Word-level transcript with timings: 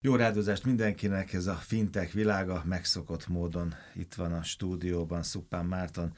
Jó 0.00 0.16
rádozást 0.16 0.64
mindenkinek, 0.64 1.32
ez 1.32 1.46
a 1.46 1.54
fintech 1.54 2.14
világa 2.14 2.62
megszokott 2.66 3.28
módon. 3.28 3.74
Itt 3.94 4.14
van 4.14 4.32
a 4.32 4.42
stúdióban 4.42 5.22
Szuppán 5.22 5.64
Márton 5.64 6.12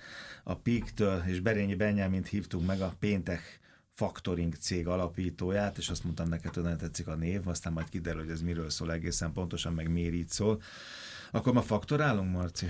a 0.44 0.54
PIK-től, 0.54 1.22
és 1.26 1.40
Berényi 1.40 1.74
Benyámint 1.74 2.28
hívtunk 2.28 2.66
meg 2.66 2.80
a 2.80 2.94
péntek 2.98 3.60
factoring 3.94 4.54
cég 4.54 4.86
alapítóját, 4.86 5.78
és 5.78 5.88
azt 5.88 6.04
mondtam 6.04 6.28
neked, 6.28 6.54
hogy 6.54 6.62
nem 6.62 6.76
tetszik 6.76 7.06
a 7.06 7.14
név, 7.14 7.48
aztán 7.48 7.72
majd 7.72 7.88
kiderül, 7.88 8.20
hogy 8.20 8.30
ez 8.30 8.42
miről 8.42 8.70
szól 8.70 8.92
egészen 8.92 9.32
pontosan, 9.32 9.72
meg 9.72 9.90
miért 9.90 10.14
így 10.14 10.28
szól. 10.28 10.62
Akkor 11.30 11.52
ma 11.52 11.62
faktorálunk, 11.62 12.32
Marci? 12.32 12.66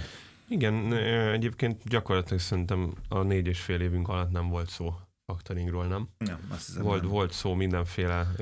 Igen, 0.49 0.93
egyébként 1.33 1.83
gyakorlatilag 1.85 2.41
szerintem 2.41 2.95
a 3.09 3.23
négy 3.23 3.47
és 3.47 3.61
fél 3.61 3.81
évünk 3.81 4.09
alatt 4.09 4.31
nem 4.31 4.49
volt 4.49 4.69
szó 4.69 4.95
factoringról, 5.31 5.87
nem? 5.87 6.09
Nem, 6.19 6.39
azt 6.49 6.67
hiszem 6.67 6.83
volt, 6.83 7.01
nem. 7.01 7.11
volt 7.11 7.33
szó 7.33 7.55
mindenféle, 7.55 8.33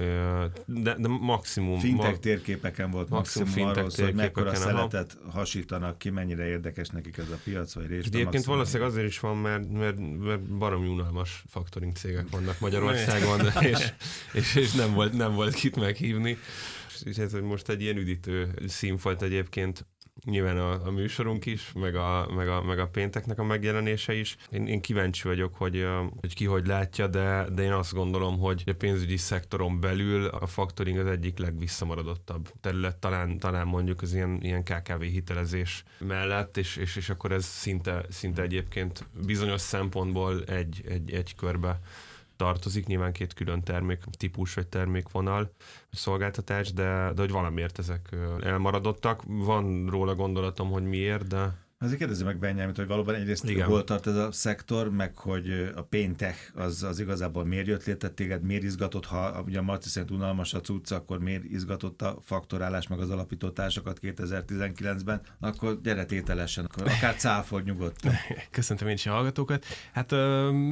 de, 0.64 0.94
de 0.98 1.08
maximum... 1.08 1.78
Fintech 1.78 2.10
ma, 2.10 2.18
térképeken 2.18 2.90
volt 2.90 3.08
maximum, 3.08 3.48
maximum 3.48 3.68
arról 3.68 3.90
szó, 3.90 4.04
hogy 4.04 4.14
mekkora 4.14 4.54
szeletet 4.54 5.18
hasítanak 5.30 5.98
ki, 5.98 6.10
mennyire 6.10 6.46
érdekes 6.46 6.88
nekik 6.88 7.16
ez 7.16 7.30
a 7.30 7.38
piac, 7.44 7.74
vagy 7.74 7.86
részt. 7.86 8.06
Egyébként 8.06 8.44
valószínűleg 8.44 8.90
azért 8.90 9.06
is 9.06 9.20
van, 9.20 9.36
mert, 9.36 9.70
mert, 9.70 9.98
mert 10.18 10.42
baromi 10.42 10.88
unalmas 10.88 11.44
factoring 11.48 11.96
cégek 11.96 12.30
vannak 12.30 12.60
Magyarországon, 12.60 13.40
és, 13.72 13.92
és, 14.32 14.54
és 14.54 14.72
nem, 14.72 14.94
volt, 14.94 15.12
nem 15.12 15.34
volt 15.34 15.54
kit 15.54 15.76
meghívni. 15.76 16.38
És 17.04 17.16
ez 17.16 17.32
most 17.32 17.68
egy 17.68 17.80
ilyen 17.80 17.96
üdítő 17.96 18.54
színfolt 18.66 19.22
egyébként 19.22 19.86
nyilván 20.24 20.58
a, 20.58 20.86
a 20.86 20.90
műsorunk 20.90 21.46
is, 21.46 21.72
meg 21.74 21.94
a, 21.94 22.28
meg, 22.34 22.48
a, 22.48 22.62
meg 22.62 22.78
a 22.78 22.88
pénteknek 22.88 23.38
a 23.38 23.44
megjelenése 23.44 24.14
is. 24.14 24.36
Én, 24.50 24.66
én 24.66 24.80
kíváncsi 24.80 25.28
vagyok, 25.28 25.54
hogy, 25.54 25.86
hogy 26.20 26.34
ki 26.34 26.44
hogy 26.44 26.66
látja, 26.66 27.06
de, 27.06 27.46
de 27.52 27.62
én 27.62 27.72
azt 27.72 27.94
gondolom, 27.94 28.38
hogy 28.38 28.62
a 28.66 28.72
pénzügyi 28.72 29.16
szektoron 29.16 29.80
belül 29.80 30.26
a 30.26 30.46
faktoring 30.46 30.98
az 30.98 31.06
egyik 31.06 31.38
legvisszamaradottabb 31.38 32.52
terület, 32.60 32.96
talán, 32.96 33.38
talán 33.38 33.66
mondjuk 33.66 34.02
az 34.02 34.14
ilyen, 34.14 34.38
ilyen 34.42 34.62
KKV 34.62 35.02
hitelezés 35.02 35.84
mellett, 35.98 36.56
és, 36.56 36.76
és, 36.76 36.96
és 36.96 37.08
akkor 37.08 37.32
ez 37.32 37.44
szinte, 37.44 38.04
szinte 38.08 38.42
egyébként 38.42 39.06
bizonyos 39.26 39.60
szempontból 39.60 40.44
egy, 40.44 40.84
egy, 40.88 41.12
egy 41.12 41.34
körbe 41.34 41.80
tartozik, 42.38 42.86
nyilván 42.86 43.12
két 43.12 43.34
külön 43.34 43.62
termék 43.62 44.04
típus 44.16 44.54
vagy 44.54 44.66
termékvonal, 44.66 45.52
szolgáltatás, 45.90 46.72
de, 46.72 47.12
de 47.14 47.20
hogy 47.20 47.30
valamiért 47.30 47.78
ezek 47.78 48.16
elmaradottak. 48.42 49.22
Van 49.26 49.86
róla 49.90 50.14
gondolatom, 50.14 50.70
hogy 50.70 50.84
miért, 50.84 51.26
de 51.26 51.67
Azért 51.80 51.98
kérdezi 51.98 52.24
meg 52.24 52.38
Benyámit, 52.38 52.76
hogy 52.76 52.86
valóban 52.86 53.14
egyrészt 53.14 53.48
Igen. 53.48 53.66
hol 53.66 53.84
tart 53.84 54.06
ez 54.06 54.14
a 54.14 54.32
szektor, 54.32 54.90
meg 54.90 55.16
hogy 55.18 55.72
a 55.74 55.82
péntek 55.82 56.52
az, 56.54 56.82
az 56.82 57.00
igazából 57.00 57.44
miért 57.44 57.66
jött 57.66 57.84
létre 57.84 58.08
téged, 58.08 58.42
miért 58.42 58.62
izgatott, 58.62 59.04
ha 59.04 59.42
ugye 59.46 59.58
a 59.58 59.62
Marci 59.62 59.88
szerint 59.88 60.10
unalmas 60.10 60.54
a 60.54 60.60
cucca, 60.60 60.96
akkor 60.96 61.18
miért 61.18 61.44
izgatott 61.44 62.02
a 62.02 62.18
faktorálás 62.22 62.86
meg 62.86 62.98
az 62.98 63.10
alapító 63.10 63.50
társakat 63.50 63.98
2019-ben, 64.02 65.20
akkor 65.40 65.80
gyere 65.82 66.04
tételesen, 66.04 66.64
akkor 66.64 66.82
akár 66.86 67.16
cáfold 67.16 67.64
nyugodtan. 67.64 68.12
Köszöntöm 68.50 68.88
én 68.88 68.94
is 68.94 69.06
a 69.06 69.10
hallgatókat. 69.10 69.64
Hát 69.92 70.12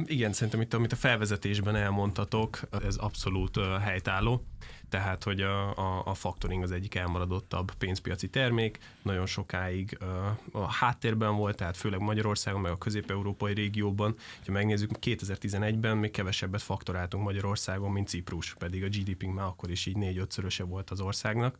igen, 0.05 0.33
szerintem 0.33 0.61
itt, 0.61 0.73
amit 0.73 0.91
a 0.91 0.95
felvezetésben 0.95 1.75
elmondtatok, 1.75 2.59
ez 2.85 2.95
abszolút 2.95 3.59
helytálló 3.81 4.45
tehát 4.89 5.23
hogy 5.23 5.41
a, 5.41 5.77
a, 5.77 6.01
a 6.05 6.13
factoring 6.13 6.63
az 6.63 6.71
egyik 6.71 6.95
elmaradottabb 6.95 7.71
pénzpiaci 7.77 8.29
termék, 8.29 8.79
nagyon 9.01 9.25
sokáig 9.25 9.97
a, 10.01 10.37
a 10.51 10.71
háttérben 10.71 11.35
volt, 11.35 11.55
tehát 11.55 11.77
főleg 11.77 11.99
Magyarországon, 11.99 12.61
meg 12.61 12.71
a 12.71 12.77
közép-európai 12.77 13.53
régióban. 13.53 14.15
Ha 14.45 14.51
megnézzük, 14.51 14.91
2011-ben 15.01 15.97
még 15.97 16.11
kevesebbet 16.11 16.61
faktoráltunk 16.61 17.23
Magyarországon, 17.23 17.91
mint 17.91 18.07
Ciprus, 18.07 18.53
pedig 18.53 18.83
a 18.83 18.87
GDP-nk 18.87 19.33
már 19.33 19.45
akkor 19.45 19.69
is 19.69 19.85
így 19.85 19.97
négy-ötszöröse 19.97 20.63
volt 20.63 20.89
az 20.89 20.99
országnak. 20.99 21.59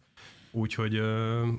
Úgyhogy, 0.52 1.02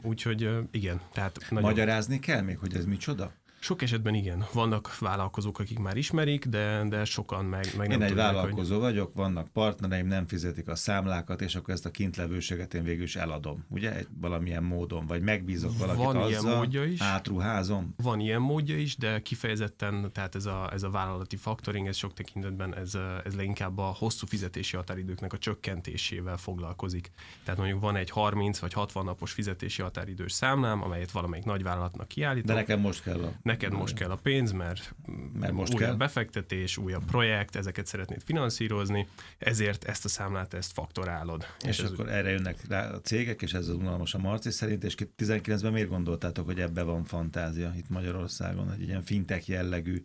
úgyhogy 0.02 0.50
igen. 0.70 1.00
Tehát 1.12 1.46
nagyon... 1.50 1.68
Magyarázni 1.68 2.18
kell 2.18 2.40
még, 2.40 2.58
hogy 2.58 2.74
ez 2.74 2.84
micsoda? 2.84 3.32
Sok 3.60 3.82
esetben 3.82 4.14
igen. 4.14 4.44
Vannak 4.52 4.98
vállalkozók, 4.98 5.58
akik 5.58 5.78
már 5.78 5.96
ismerik, 5.96 6.44
de, 6.44 6.84
de 6.88 7.04
sokan 7.04 7.44
meg, 7.44 7.66
meg 7.76 7.88
nem 7.88 7.96
Én 7.96 8.02
egy 8.02 8.08
tudják, 8.08 8.32
vállalkozó 8.32 8.74
hogy... 8.74 8.82
vagyok, 8.82 9.14
vannak 9.14 9.48
partnereim, 9.48 10.06
nem 10.06 10.26
fizetik 10.26 10.68
a 10.68 10.74
számlákat, 10.74 11.40
és 11.40 11.54
akkor 11.54 11.74
ezt 11.74 11.86
a 11.86 11.90
kintlevőséget 11.90 12.74
én 12.74 12.82
végül 12.82 13.02
is 13.02 13.16
eladom. 13.16 13.64
Ugye? 13.68 13.96
Egy 13.96 14.06
valamilyen 14.20 14.62
módon, 14.62 15.06
vagy 15.06 15.22
megbízok 15.22 15.78
valakit 15.78 16.04
Van 16.04 16.16
azzal, 16.16 16.28
ilyen 16.28 16.56
módja 16.56 16.84
is. 16.84 17.00
átruházom. 17.00 17.94
Van 17.96 18.20
ilyen 18.20 18.40
módja 18.40 18.76
is, 18.76 18.96
de 18.96 19.22
kifejezetten, 19.22 20.10
tehát 20.12 20.34
ez 20.34 20.46
a, 20.46 20.70
ez 20.72 20.82
a 20.82 20.90
vállalati 20.90 21.36
faktoring, 21.36 21.86
ez 21.86 21.96
sok 21.96 22.12
tekintetben 22.12 22.74
ez, 22.76 22.98
ez 23.24 23.34
leginkább 23.34 23.78
a 23.78 23.94
hosszú 23.98 24.26
fizetési 24.26 24.76
határidőknek 24.76 25.32
a 25.32 25.38
csökkentésével 25.38 26.36
foglalkozik. 26.36 27.10
Tehát 27.44 27.60
mondjuk 27.60 27.80
van 27.80 27.96
egy 27.96 28.10
30 28.10 28.58
vagy 28.58 28.72
60 28.72 29.04
napos 29.04 29.32
fizetési 29.32 29.82
határidős 29.82 30.32
számlám, 30.32 30.82
amelyet 30.82 31.10
valamelyik 31.10 31.44
nagyvállalatnak 31.44 32.08
kiállítom. 32.08 32.46
De 32.46 32.60
nekem 32.60 32.80
most 32.80 33.02
kell 33.02 33.22
a 33.22 33.32
neked 33.48 33.72
most 33.72 33.94
kell 33.94 34.10
a 34.10 34.16
pénz, 34.16 34.52
mert, 34.52 34.94
mert 35.32 35.52
most 35.52 35.74
újabb 35.74 35.88
kell. 35.88 35.96
befektetés, 35.96 36.76
újabb 36.76 37.04
projekt, 37.04 37.56
ezeket 37.56 37.86
szeretnéd 37.86 38.22
finanszírozni, 38.24 39.08
ezért 39.38 39.84
ezt 39.84 40.04
a 40.04 40.08
számlát, 40.08 40.54
ezt 40.54 40.72
faktorálod. 40.72 41.46
És, 41.60 41.78
és 41.78 41.84
akkor 41.84 42.04
úgy... 42.04 42.10
erre 42.10 42.30
jönnek 42.30 42.68
rá 42.68 42.90
a 42.90 43.00
cégek, 43.00 43.42
és 43.42 43.52
ez 43.52 43.68
az 43.68 43.74
unalmas 43.74 44.14
a 44.14 44.18
Marci 44.18 44.50
szerint, 44.50 44.84
és 44.84 44.94
19-ben 45.18 45.72
miért 45.72 45.88
gondoltátok, 45.88 46.46
hogy 46.46 46.60
ebbe 46.60 46.82
van 46.82 47.04
fantázia 47.04 47.72
itt 47.76 47.88
Magyarországon, 47.88 48.68
hogy 48.68 48.82
ilyen 48.82 49.02
fintech 49.02 49.48
jellegű 49.48 50.02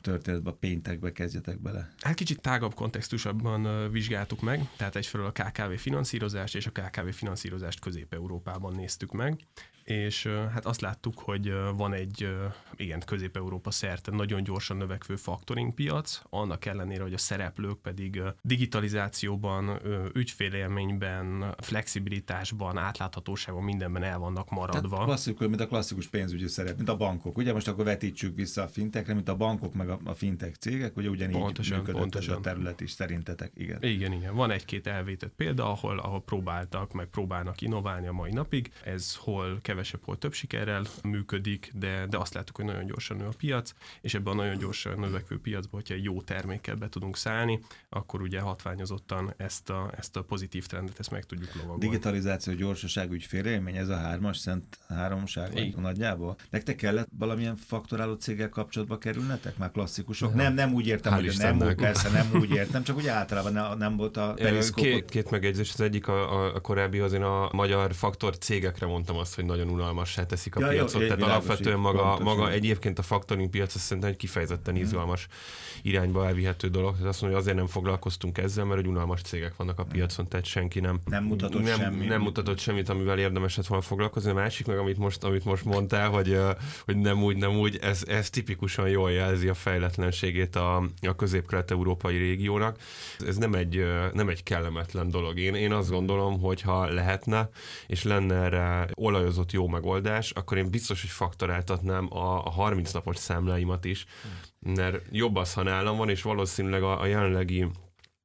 történetbe, 0.00 0.50
a 0.50 0.54
péntekbe 0.54 1.12
kezdjetek 1.12 1.60
bele? 1.60 1.92
Hát 2.00 2.14
kicsit 2.14 2.40
tágabb 2.40 2.74
kontextusabban 2.74 3.90
vizsgáltuk 3.90 4.40
meg, 4.40 4.68
tehát 4.76 4.96
egyfelől 4.96 5.26
a 5.26 5.32
KKV 5.32 5.72
finanszírozást 5.76 6.54
és 6.54 6.66
a 6.66 6.70
KKV 6.70 7.08
finanszírozást 7.08 7.80
Közép-Európában 7.80 8.74
néztük 8.74 9.12
meg, 9.12 9.40
és 9.84 10.26
hát 10.26 10.66
azt 10.66 10.80
láttuk, 10.80 11.18
hogy 11.18 11.52
van 11.76 11.92
egy 11.92 12.28
igen, 12.76 13.02
Közép-Európa 13.06 13.70
szerte 13.70 14.10
nagyon 14.10 14.42
gyorsan 14.42 14.76
növekvő 14.76 15.16
factoring 15.16 15.74
piac, 15.74 16.20
annak 16.30 16.64
ellenére, 16.64 17.02
hogy 17.02 17.14
a 17.14 17.18
szereplők 17.18 17.78
pedig 17.78 18.22
digitalizációban, 18.42 19.80
ügyfélélményben, 20.14 21.54
flexibilitásban, 21.58 22.78
átláthatóságban, 22.78 23.64
mindenben 23.64 24.02
el 24.02 24.18
vannak 24.18 24.50
maradva. 24.50 24.88
Tehát 24.88 25.04
klasszikus, 25.04 25.46
mint 25.46 25.60
a 25.60 25.66
klasszikus 25.66 26.06
pénzügyi 26.06 26.48
szerep, 26.48 26.76
mint 26.76 26.88
a 26.88 26.96
bankok. 26.96 27.36
Ugye 27.36 27.52
most 27.52 27.68
akkor 27.68 27.84
vetítsük 27.84 28.36
vissza 28.36 28.62
a 28.62 28.68
fintekre, 28.68 29.14
mint 29.14 29.28
a 29.28 29.36
bankok 29.36 29.74
meg 29.74 29.88
a, 29.90 29.98
a 30.04 30.14
fintech 30.14 30.56
cégek, 30.56 30.96
ugye 30.96 31.08
ugyanígy 31.08 31.38
pontosan, 31.38 31.78
működött 31.78 32.00
pontosan. 32.00 32.32
ez 32.32 32.38
a 32.38 32.42
terület 32.42 32.80
is 32.80 32.90
szerintetek, 32.90 33.52
igen. 33.54 33.82
Igen, 33.82 34.12
igen. 34.12 34.34
Van 34.34 34.50
egy-két 34.50 34.86
elvétett 34.86 35.32
példa, 35.36 35.70
ahol, 35.70 35.98
ahol 35.98 36.22
próbáltak, 36.22 36.92
meg 36.92 37.06
próbálnak 37.06 37.60
innoválni 37.60 38.06
a 38.06 38.12
mai 38.12 38.32
napig. 38.32 38.72
Ez 38.84 39.16
hol 39.16 39.58
kevesebb, 39.72 40.00
hol 40.04 40.18
több 40.18 40.32
sikerrel 40.32 40.84
működik, 41.02 41.70
de, 41.74 42.06
de 42.06 42.18
azt 42.18 42.34
láttuk, 42.34 42.56
hogy 42.56 42.64
nagyon 42.64 42.86
gyorsan 42.86 43.16
nő 43.16 43.26
a 43.26 43.32
piac, 43.38 43.72
és 44.00 44.14
ebben 44.14 44.32
a 44.32 44.36
nagyon 44.36 44.58
gyorsan 44.58 44.98
növekvő 44.98 45.40
piacban, 45.40 45.80
hogyha 45.80 45.94
egy 45.94 46.04
jó 46.04 46.22
termékkel 46.22 46.74
be 46.74 46.88
tudunk 46.88 47.16
szállni, 47.16 47.60
akkor 47.88 48.20
ugye 48.20 48.40
hatványozottan 48.40 49.34
ezt 49.36 49.70
a, 49.70 49.92
ezt 49.96 50.16
a 50.16 50.22
pozitív 50.22 50.66
trendet 50.66 50.98
ezt 50.98 51.10
meg 51.10 51.24
tudjuk 51.24 51.54
lovagolni. 51.54 51.80
Digitalizáció, 51.80 52.54
gyorsaság, 52.54 53.12
ügyfélélmény, 53.12 53.76
ez 53.76 53.88
a 53.88 53.96
hármas 53.96 54.36
szent 54.36 54.78
háromság 54.88 55.56
Igen. 55.56 55.80
nagyjából. 55.80 56.36
Nektek 56.50 56.76
kellett 56.76 57.08
valamilyen 57.18 57.56
faktoráló 57.56 58.14
céggel 58.14 58.48
kapcsolatba 58.48 58.98
kerülnetek? 58.98 59.56
Már 59.56 59.70
klasszikusok? 59.70 60.34
Nem, 60.34 60.54
nem 60.54 60.74
úgy 60.74 60.86
értem, 60.86 61.12
Hál 61.12 61.22
hogy 61.22 61.34
nem 61.38 61.60
úgy, 61.60 61.74
persze 61.74 62.10
nem 62.10 62.30
úgy 62.34 62.50
értem, 62.50 62.82
csak 62.82 62.96
úgy 62.96 63.06
általában 63.06 63.52
ne, 63.52 63.74
nem 63.74 63.96
volt 63.96 64.16
a 64.16 64.32
periszkópot. 64.32 64.90
Két, 64.90 65.10
két 65.10 65.30
megjegyzés, 65.30 65.72
az 65.72 65.80
egyik 65.80 66.08
a, 66.08 66.54
a, 66.54 66.60
korábbi 66.60 66.98
az 66.98 67.12
én 67.12 67.22
a 67.22 67.48
magyar 67.52 67.94
faktor 67.94 68.38
cégekre 68.38 68.86
mondtam 68.86 69.16
azt, 69.16 69.34
hogy 69.34 69.44
nagyon 69.44 69.61
unalmassá 69.68 70.26
teszik 70.26 70.56
a 70.56 70.60
ja, 70.60 70.68
piacot, 70.68 71.00
jó, 71.00 71.06
tehát 71.06 71.22
alapvetően 71.22 71.78
maga, 71.78 72.18
maga 72.22 72.50
egyébként 72.50 72.98
a 72.98 73.02
faktoring 73.02 73.50
piac 73.50 73.74
azt 73.74 73.84
szerintem 73.84 74.12
egy 74.12 74.16
kifejezetten 74.16 74.74
mhm. 74.74 74.82
izgalmas 74.82 75.28
irányba 75.82 76.26
elvihető 76.26 76.68
dolog. 76.68 76.92
Tehát 76.92 77.08
azt 77.08 77.20
mondja, 77.20 77.38
hogy 77.38 77.48
azért 77.48 77.62
nem 77.62 77.72
foglalkoztunk 77.72 78.38
ezzel, 78.38 78.64
mert 78.64 78.80
egy 78.80 78.86
unalmas 78.86 79.22
cégek 79.22 79.56
vannak 79.56 79.78
a 79.78 79.84
piacon, 79.84 80.28
tehát 80.28 80.46
senki 80.46 80.80
nem, 80.80 81.00
nem 81.04 81.24
mutatott, 81.24 81.62
nem, 81.62 81.78
semmi. 81.78 82.06
nem 82.06 82.20
mutatott 82.20 82.58
semmit, 82.58 82.88
amivel 82.88 83.18
érdemes 83.18 83.56
lett 83.56 83.66
volna 83.66 83.84
foglalkozni. 83.84 84.30
A 84.30 84.34
másik 84.34 84.66
meg, 84.66 84.78
amit 84.78 84.98
most, 84.98 85.24
amit 85.24 85.44
most 85.44 85.64
mondtál, 85.64 86.08
hogy, 86.08 86.38
hogy 86.84 86.96
nem 86.96 87.22
úgy, 87.22 87.36
nem 87.36 87.58
úgy, 87.58 87.78
ez, 87.82 88.02
ez 88.06 88.30
tipikusan 88.30 88.88
jól 88.88 89.10
jelzi 89.10 89.48
a 89.48 89.54
fejletlenségét 89.54 90.56
a, 90.56 90.76
a 91.00 91.16
közép-kelet-európai 91.16 92.16
régiónak. 92.16 92.78
Ez 93.26 93.36
nem 93.36 93.54
egy, 93.54 93.84
nem 94.12 94.28
egy 94.28 94.42
kellemetlen 94.42 95.10
dolog. 95.10 95.38
Én, 95.38 95.54
én 95.54 95.72
azt 95.72 95.90
gondolom, 95.90 96.40
hogy 96.40 96.60
ha 96.60 96.86
lehetne, 96.92 97.50
és 97.86 98.02
lenne 98.02 98.34
erre 98.34 98.88
olajozott 98.94 99.51
jó 99.52 99.68
megoldás, 99.68 100.30
akkor 100.30 100.58
én 100.58 100.70
biztos, 100.70 101.00
hogy 101.00 101.10
faktoráltatnám 101.10 102.08
a, 102.10 102.46
a 102.46 102.50
30 102.50 102.92
napos 102.92 103.16
számláimat 103.16 103.84
is, 103.84 104.06
mert 104.58 105.06
jobb 105.10 105.36
az, 105.36 105.54
ha 105.54 105.62
nálam 105.62 105.96
van, 105.96 106.08
és 106.08 106.22
valószínűleg 106.22 106.82
a, 106.82 107.00
a 107.00 107.06
jelenlegi 107.06 107.66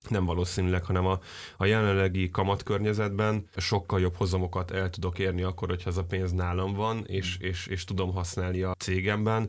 nem 0.09 0.25
valószínűleg, 0.25 0.85
hanem 0.85 1.05
a, 1.05 1.19
a 1.57 1.65
jelenlegi 1.65 2.29
kamatkörnyezetben 2.29 3.47
sokkal 3.55 3.99
jobb 3.99 4.15
hozamokat 4.15 4.71
el 4.71 4.89
tudok 4.89 5.19
érni 5.19 5.43
akkor, 5.43 5.69
hogyha 5.69 5.89
ez 5.89 5.97
a 5.97 6.03
pénz 6.03 6.31
nálam 6.31 6.73
van, 6.73 7.03
és, 7.07 7.37
és, 7.39 7.67
és 7.67 7.83
tudom 7.83 8.13
használni 8.13 8.61
a 8.61 8.75
cégemben. 8.77 9.47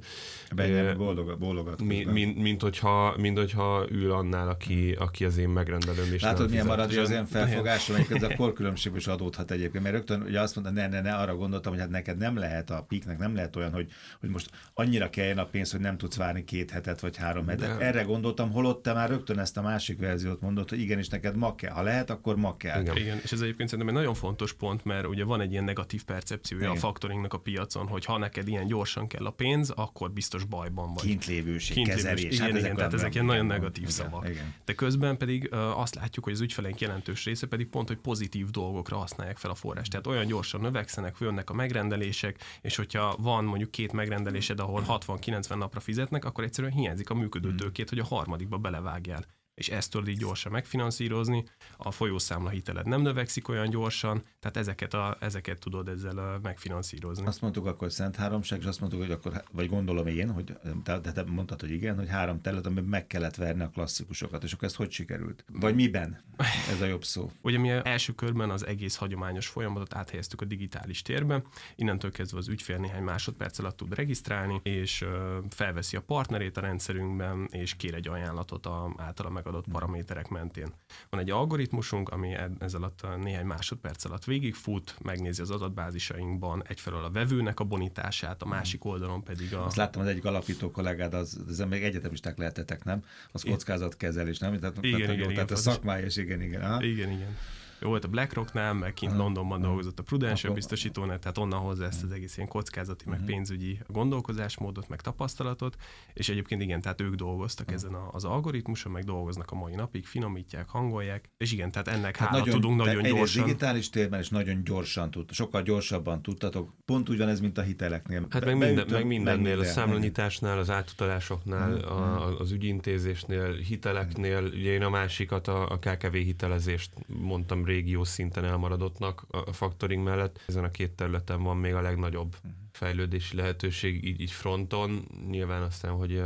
Bennyem 0.54 0.96
boldog, 0.96 1.38
bólogat. 1.38 1.82
Mi, 1.82 2.04
mint, 2.04 2.38
mint, 2.38 2.62
hogyha, 2.62 3.14
mint 3.16 3.38
hogyha 3.38 3.86
ül 3.90 4.12
annál, 4.12 4.48
aki, 4.48 4.96
aki 4.98 5.24
az 5.24 5.38
én 5.38 5.48
megrendelőm. 5.48 6.12
És 6.12 6.22
Látod, 6.22 6.50
milyen 6.50 6.66
marad 6.66 6.96
az 6.96 7.10
én 7.10 7.26
felfogásom, 7.26 7.96
ez 8.10 8.22
a 8.22 8.34
korkülönbség 8.36 8.92
is 8.96 9.06
adódhat 9.06 9.50
egyébként, 9.50 9.82
mert 9.84 9.94
rögtön 9.94 10.22
ugye 10.22 10.40
azt 10.40 10.54
mondta, 10.54 10.74
ne, 10.74 10.88
ne, 10.88 11.00
ne, 11.00 11.14
arra 11.14 11.36
gondoltam, 11.36 11.72
hogy 11.72 11.80
hát 11.80 11.90
neked 11.90 12.18
nem 12.18 12.36
lehet 12.36 12.70
a 12.70 12.84
piknek, 12.88 13.18
nem 13.18 13.34
lehet 13.34 13.56
olyan, 13.56 13.72
hogy, 13.72 13.88
hogy 14.20 14.28
most 14.28 14.50
annyira 14.74 15.10
kelljen 15.10 15.38
a 15.38 15.44
pénz, 15.44 15.70
hogy 15.70 15.80
nem 15.80 15.96
tudsz 15.96 16.16
várni 16.16 16.44
két 16.44 16.70
hetet 16.70 17.00
vagy 17.00 17.16
három 17.16 17.46
hetet. 17.46 17.78
De... 17.78 17.84
Erre 17.84 18.02
gondoltam, 18.02 18.50
holott 18.50 18.82
te 18.82 18.92
már 18.92 19.08
rögtön 19.08 19.38
ezt 19.38 19.56
a 19.56 19.62
másik 19.62 19.98
verziót 19.98 20.40
mondott, 20.48 20.70
hogy 20.70 20.80
igenis 20.80 21.08
neked 21.08 21.36
ma 21.36 21.54
kell. 21.54 21.72
Ha 21.72 21.82
lehet, 21.82 22.10
akkor 22.10 22.36
ma 22.36 22.56
kell. 22.56 22.80
Igen, 22.80 22.96
Igen 22.96 23.20
és 23.22 23.32
ez 23.32 23.40
egyébként 23.40 23.68
szerintem 23.68 23.94
egy 23.94 24.00
nagyon 24.00 24.18
fontos 24.18 24.52
pont, 24.52 24.84
mert 24.84 25.06
ugye 25.06 25.24
van 25.24 25.40
egy 25.40 25.52
ilyen 25.52 25.64
negatív 25.64 26.04
percepciója 26.04 26.64
Igen. 26.64 26.76
a 26.76 26.78
faktoringnak 26.78 27.32
a 27.32 27.38
piacon, 27.38 27.86
hogy 27.86 28.04
ha 28.04 28.18
neked 28.18 28.48
ilyen 28.48 28.66
gyorsan 28.66 29.06
kell 29.06 29.26
a 29.26 29.30
pénz, 29.30 29.70
akkor 29.70 30.10
biztos 30.10 30.44
bajban 30.44 30.92
vagy. 30.94 31.04
Kintlévőség, 31.04 31.74
Kintlévőség 31.76 32.08
kezelés. 32.08 32.34
Igen, 32.34 32.50
hát 32.50 32.60
igen, 32.60 32.76
tehát 32.76 32.94
ezek 32.94 33.14
ilyen 33.14 33.26
nagyon 33.26 33.46
negatív 33.46 33.82
igen, 33.82 33.94
szavak. 33.94 34.28
Igen. 34.28 34.54
De 34.64 34.74
közben 34.74 35.16
pedig 35.16 35.48
uh, 35.52 35.80
azt 35.80 35.94
látjuk, 35.94 36.24
hogy 36.24 36.34
az 36.34 36.40
ügyfeleink 36.40 36.80
jelentős 36.80 37.24
része 37.24 37.46
pedig 37.46 37.66
pont, 37.66 37.88
hogy 37.88 37.96
pozitív 37.96 38.50
dolgokra 38.50 38.96
használják 38.96 39.36
fel 39.36 39.50
a 39.50 39.54
forrást. 39.54 39.90
Tehát 39.90 40.06
olyan 40.06 40.26
gyorsan 40.26 40.60
növekszenek, 40.60 41.16
jönnek 41.20 41.50
a 41.50 41.54
megrendelések, 41.54 42.42
és 42.60 42.76
hogyha 42.76 43.16
van 43.18 43.44
mondjuk 43.44 43.70
két 43.70 43.92
megrendelésed, 43.92 44.60
ahol 44.60 44.84
60-90 45.06 45.56
napra 45.56 45.80
fizetnek, 45.80 46.24
akkor 46.24 46.44
egyszerűen 46.44 46.72
hiányzik 46.72 47.10
a 47.10 47.14
működő 47.14 47.54
tőkét, 47.54 47.88
hogy 47.88 47.98
a 47.98 48.04
harmadikba 48.04 48.56
belevágjál 48.56 49.24
és 49.58 49.68
ezt 49.68 49.90
tudod 49.90 50.08
így 50.08 50.18
gyorsan 50.18 50.52
megfinanszírozni, 50.52 51.44
a 51.76 51.90
folyószámla 51.90 52.48
hiteled 52.48 52.86
nem 52.86 53.00
növekszik 53.00 53.48
olyan 53.48 53.70
gyorsan, 53.70 54.22
tehát 54.40 54.56
ezeket, 54.56 54.94
a, 54.94 55.16
ezeket 55.20 55.58
tudod 55.58 55.88
ezzel 55.88 56.38
megfinanszírozni. 56.42 57.26
Azt 57.26 57.40
mondtuk 57.40 57.66
akkor 57.66 57.92
Szent 57.92 58.16
Háromság, 58.16 58.60
és 58.60 58.64
azt 58.64 58.80
mondtuk, 58.80 59.00
hogy 59.00 59.10
akkor, 59.10 59.42
vagy 59.52 59.68
gondolom 59.68 60.06
én, 60.06 60.30
hogy 60.30 60.56
te, 60.84 61.00
te 61.00 61.24
mondtad, 61.26 61.60
hogy 61.60 61.70
igen, 61.70 61.96
hogy 61.96 62.08
három 62.08 62.40
terület, 62.40 62.66
amiben 62.66 62.84
meg 62.84 63.06
kellett 63.06 63.34
verni 63.34 63.62
a 63.62 63.68
klasszikusokat, 63.68 64.42
és 64.42 64.52
akkor 64.52 64.68
ez 64.68 64.74
hogy 64.74 64.90
sikerült? 64.90 65.44
Vagy 65.52 65.74
miben? 65.74 66.24
Ez 66.70 66.80
a 66.80 66.86
jobb 66.86 67.04
szó. 67.04 67.30
Ugye 67.42 67.58
mi 67.58 67.70
első 67.70 68.12
körben 68.12 68.50
az 68.50 68.66
egész 68.66 68.96
hagyományos 68.96 69.46
folyamatot 69.46 69.94
áthelyeztük 69.94 70.40
a 70.40 70.44
digitális 70.44 71.02
térbe, 71.02 71.42
innentől 71.76 72.10
kezdve 72.10 72.38
az 72.38 72.48
ügyfél 72.48 72.76
néhány 72.76 73.02
másodperc 73.02 73.58
alatt 73.58 73.76
tud 73.76 73.94
regisztrálni, 73.94 74.60
és 74.62 75.04
felveszi 75.48 75.96
a 75.96 76.00
partnerét 76.00 76.56
a 76.56 76.60
rendszerünkben, 76.60 77.48
és 77.50 77.76
kér 77.76 77.94
egy 77.94 78.08
ajánlatot 78.08 78.66
a 78.66 78.94
általa 78.96 79.30
meg 79.30 79.46
megadott 79.48 79.72
paraméterek 79.72 80.28
mentén. 80.28 80.74
Van 81.10 81.20
egy 81.20 81.30
algoritmusunk, 81.30 82.08
ami 82.08 82.36
ez 82.58 82.74
alatt 82.74 83.06
néhány 83.22 83.44
másodperc 83.44 84.04
alatt 84.04 84.24
végigfut, 84.24 84.96
megnézi 85.02 85.40
az 85.40 85.50
adatbázisainkban 85.50 86.64
egyfelől 86.66 87.04
a 87.04 87.10
vevőnek 87.10 87.60
a 87.60 87.64
bonitását, 87.64 88.42
a 88.42 88.46
másik 88.46 88.84
oldalon 88.84 89.22
pedig 89.22 89.54
a... 89.54 89.64
Azt 89.64 89.76
láttam, 89.76 90.02
az 90.02 90.08
egyik 90.08 90.24
alapító 90.24 90.70
kollégád, 90.70 91.14
az, 91.14 91.40
az 91.48 91.58
még 91.68 91.82
egyetemisták 91.82 92.38
lehetetek, 92.38 92.84
nem? 92.84 93.04
Az 93.32 93.42
kockázatkezelés, 93.42 94.38
nem? 94.38 94.58
Tehát, 94.58 94.76
igen, 94.80 94.98
tehát, 94.98 95.14
igen, 95.14 95.24
jó, 95.24 95.30
igen, 95.30 95.34
tehát 95.34 95.50
a 95.50 95.56
szakmája 95.56 96.06
is, 96.06 96.16
igen, 96.16 96.40
igen. 96.40 96.62
Aha. 96.62 96.82
Igen, 96.82 97.10
igen 97.10 97.36
jó 97.80 97.88
volt 97.88 98.04
a 98.04 98.08
BlackRocknál, 98.08 98.74
meg 98.74 98.92
kint 98.92 99.12
uh-huh. 99.12 99.26
Londonban 99.26 99.60
dolgozott 99.60 99.98
a 99.98 100.02
Prudential 100.02 100.54
biztosítónál, 100.54 101.18
tehát 101.18 101.38
onnan 101.38 101.58
hozza 101.58 101.84
ezt 101.84 102.02
az 102.02 102.10
egész 102.10 102.36
ilyen 102.36 102.48
kockázati, 102.48 103.04
meg 103.06 103.18
uh-huh. 103.18 103.34
pénzügyi 103.34 103.78
gondolkozásmódot, 103.86 104.88
meg 104.88 105.00
tapasztalatot, 105.00 105.76
és 106.14 106.28
egyébként 106.28 106.62
igen, 106.62 106.80
tehát 106.80 107.00
ők 107.00 107.14
dolgoztak 107.14 107.66
uh-huh. 107.66 107.82
ezen 107.82 107.94
az 108.12 108.24
algoritmuson, 108.24 108.92
meg 108.92 109.04
dolgoznak 109.04 109.50
a 109.50 109.54
mai 109.54 109.74
napig, 109.74 110.06
finomítják, 110.06 110.68
hangolják, 110.68 111.30
és 111.36 111.52
igen, 111.52 111.70
tehát 111.70 111.88
ennek 111.88 112.16
hát 112.16 112.28
hála 112.28 112.38
nagyon, 112.38 112.60
tudunk 112.60 112.76
nagyon 112.76 113.02
gyorsan. 113.02 113.44
digitális 113.44 113.90
térben 113.90 114.20
is 114.20 114.28
nagyon 114.28 114.64
gyorsan 114.64 115.10
tud, 115.10 115.32
sokkal 115.32 115.62
gyorsabban 115.62 116.22
tudtatok. 116.22 116.74
Pont 116.84 117.08
úgy 117.08 117.18
van 117.18 117.28
ez, 117.28 117.40
mint 117.40 117.58
a 117.58 117.62
hiteleknél. 117.62 118.26
Hát 118.30 118.44
meg, 118.44 118.56
minden, 118.56 118.86
meg 118.90 119.06
mindennél, 119.06 119.56
meg 119.56 119.66
a 119.66 119.70
számlanyításnál, 119.70 120.58
az 120.58 120.70
átutalásoknál, 120.70 121.74
uh-huh. 121.74 121.98
a, 121.98 122.38
az 122.38 122.50
ügyintézésnél, 122.50 123.52
hiteleknél, 123.52 124.42
ugye 124.42 124.72
én 124.72 124.82
a 124.82 124.90
másikat, 124.90 125.48
a, 125.48 125.70
a 125.70 125.78
KKV 125.78 126.12
hitelezést 126.12 126.90
mondtam 127.06 127.64
régió 127.68 128.04
szinten 128.04 128.44
elmaradottnak 128.44 129.24
a 129.28 129.52
faktoring 129.52 130.02
mellett. 130.02 130.40
Ezen 130.46 130.64
a 130.64 130.70
két 130.70 130.92
területen 130.92 131.42
van 131.42 131.56
még 131.56 131.74
a 131.74 131.80
legnagyobb 131.80 132.36
mhm. 132.42 132.52
fejlődési 132.72 133.36
lehetőség 133.36 134.04
így, 134.04 134.20
így 134.20 134.30
fronton. 134.30 135.06
Nyilván 135.30 135.62
aztán, 135.62 135.92
hogy 135.92 136.22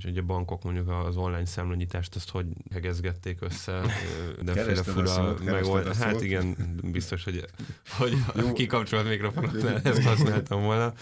hogy 0.00 0.16
a 0.16 0.22
bankok 0.22 0.62
mondjuk 0.62 0.88
az 0.88 1.16
online 1.16 1.46
számlanyítást 1.46 2.14
azt 2.14 2.30
hogy 2.30 2.46
hegezgették 2.72 3.38
össze, 3.40 3.80
de 4.44 4.52
féle 4.52 4.82
fura 4.82 5.36
megold... 5.44 5.96
Hát 5.96 6.22
igen, 6.22 6.56
biztos, 6.82 7.24
hogy, 7.24 7.44
hogy 7.88 8.16
kikapcsolt 8.52 9.08
mikrofonot, 9.08 9.64
ezt 9.86 10.02
használtam 10.02 10.62
volna. 10.62 10.92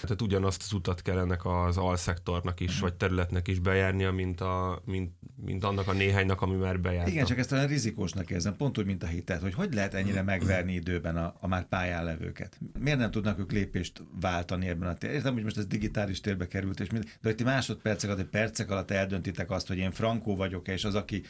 Tehát 0.00 0.22
ugyanazt 0.22 0.62
az 0.64 0.72
utat 0.72 1.02
kell 1.02 1.18
ennek 1.18 1.44
az 1.44 1.76
alszektornak 1.76 2.60
is, 2.60 2.78
vagy 2.78 2.94
területnek 2.94 3.48
is 3.48 3.58
bejárnia, 3.58 4.12
mint, 4.12 4.40
a, 4.40 4.82
mint, 4.84 5.12
mint 5.44 5.64
annak 5.64 5.88
a 5.88 5.92
néhánynak, 5.92 6.42
ami 6.42 6.56
már 6.56 6.80
bejárt. 6.80 7.08
Igen, 7.08 7.24
csak 7.24 7.38
ezt 7.38 7.52
olyan 7.52 7.66
rizikósnak 7.66 8.30
érzem, 8.30 8.56
pont 8.56 8.78
úgy, 8.78 8.86
mint 8.86 9.02
a 9.02 9.06
hitet, 9.06 9.40
hogy 9.40 9.54
hogy 9.54 9.74
lehet 9.74 9.94
ennyire 9.94 10.22
megverni 10.22 10.72
időben 10.72 11.16
a, 11.16 11.34
a 11.40 11.46
már 11.46 11.68
pályán 11.68 12.04
levőket. 12.04 12.58
Miért 12.78 12.98
nem 12.98 13.10
tudnak 13.10 13.38
ők 13.38 13.52
lépést 13.52 14.02
váltani 14.20 14.68
ebben 14.68 14.88
a 14.88 14.94
térben? 14.94 15.18
Értem, 15.18 15.34
hogy 15.34 15.42
most 15.42 15.56
ez 15.56 15.66
digitális 15.66 16.20
térbe 16.20 16.46
került, 16.46 16.80
és 16.80 16.90
mind, 16.90 17.04
de 17.04 17.28
hogy 17.28 17.34
ti 17.34 17.44
másodpercek 17.44 18.10
alatt, 18.10 18.26
percek 18.34 18.70
alatt 18.70 18.90
eldöntitek 18.90 19.50
azt, 19.50 19.66
hogy 19.66 19.78
én 19.78 19.90
frankó 19.90 20.36
vagyok 20.36 20.68
és 20.68 20.84
az, 20.84 20.94
aki 20.94 21.22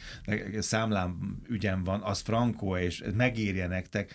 számlám 0.59 1.41
ügyem 1.47 1.83
van, 1.83 2.01
az 2.01 2.19
frankó 2.19 2.77
és 2.77 3.03
megírja 3.13 3.67
nektek, 3.67 4.13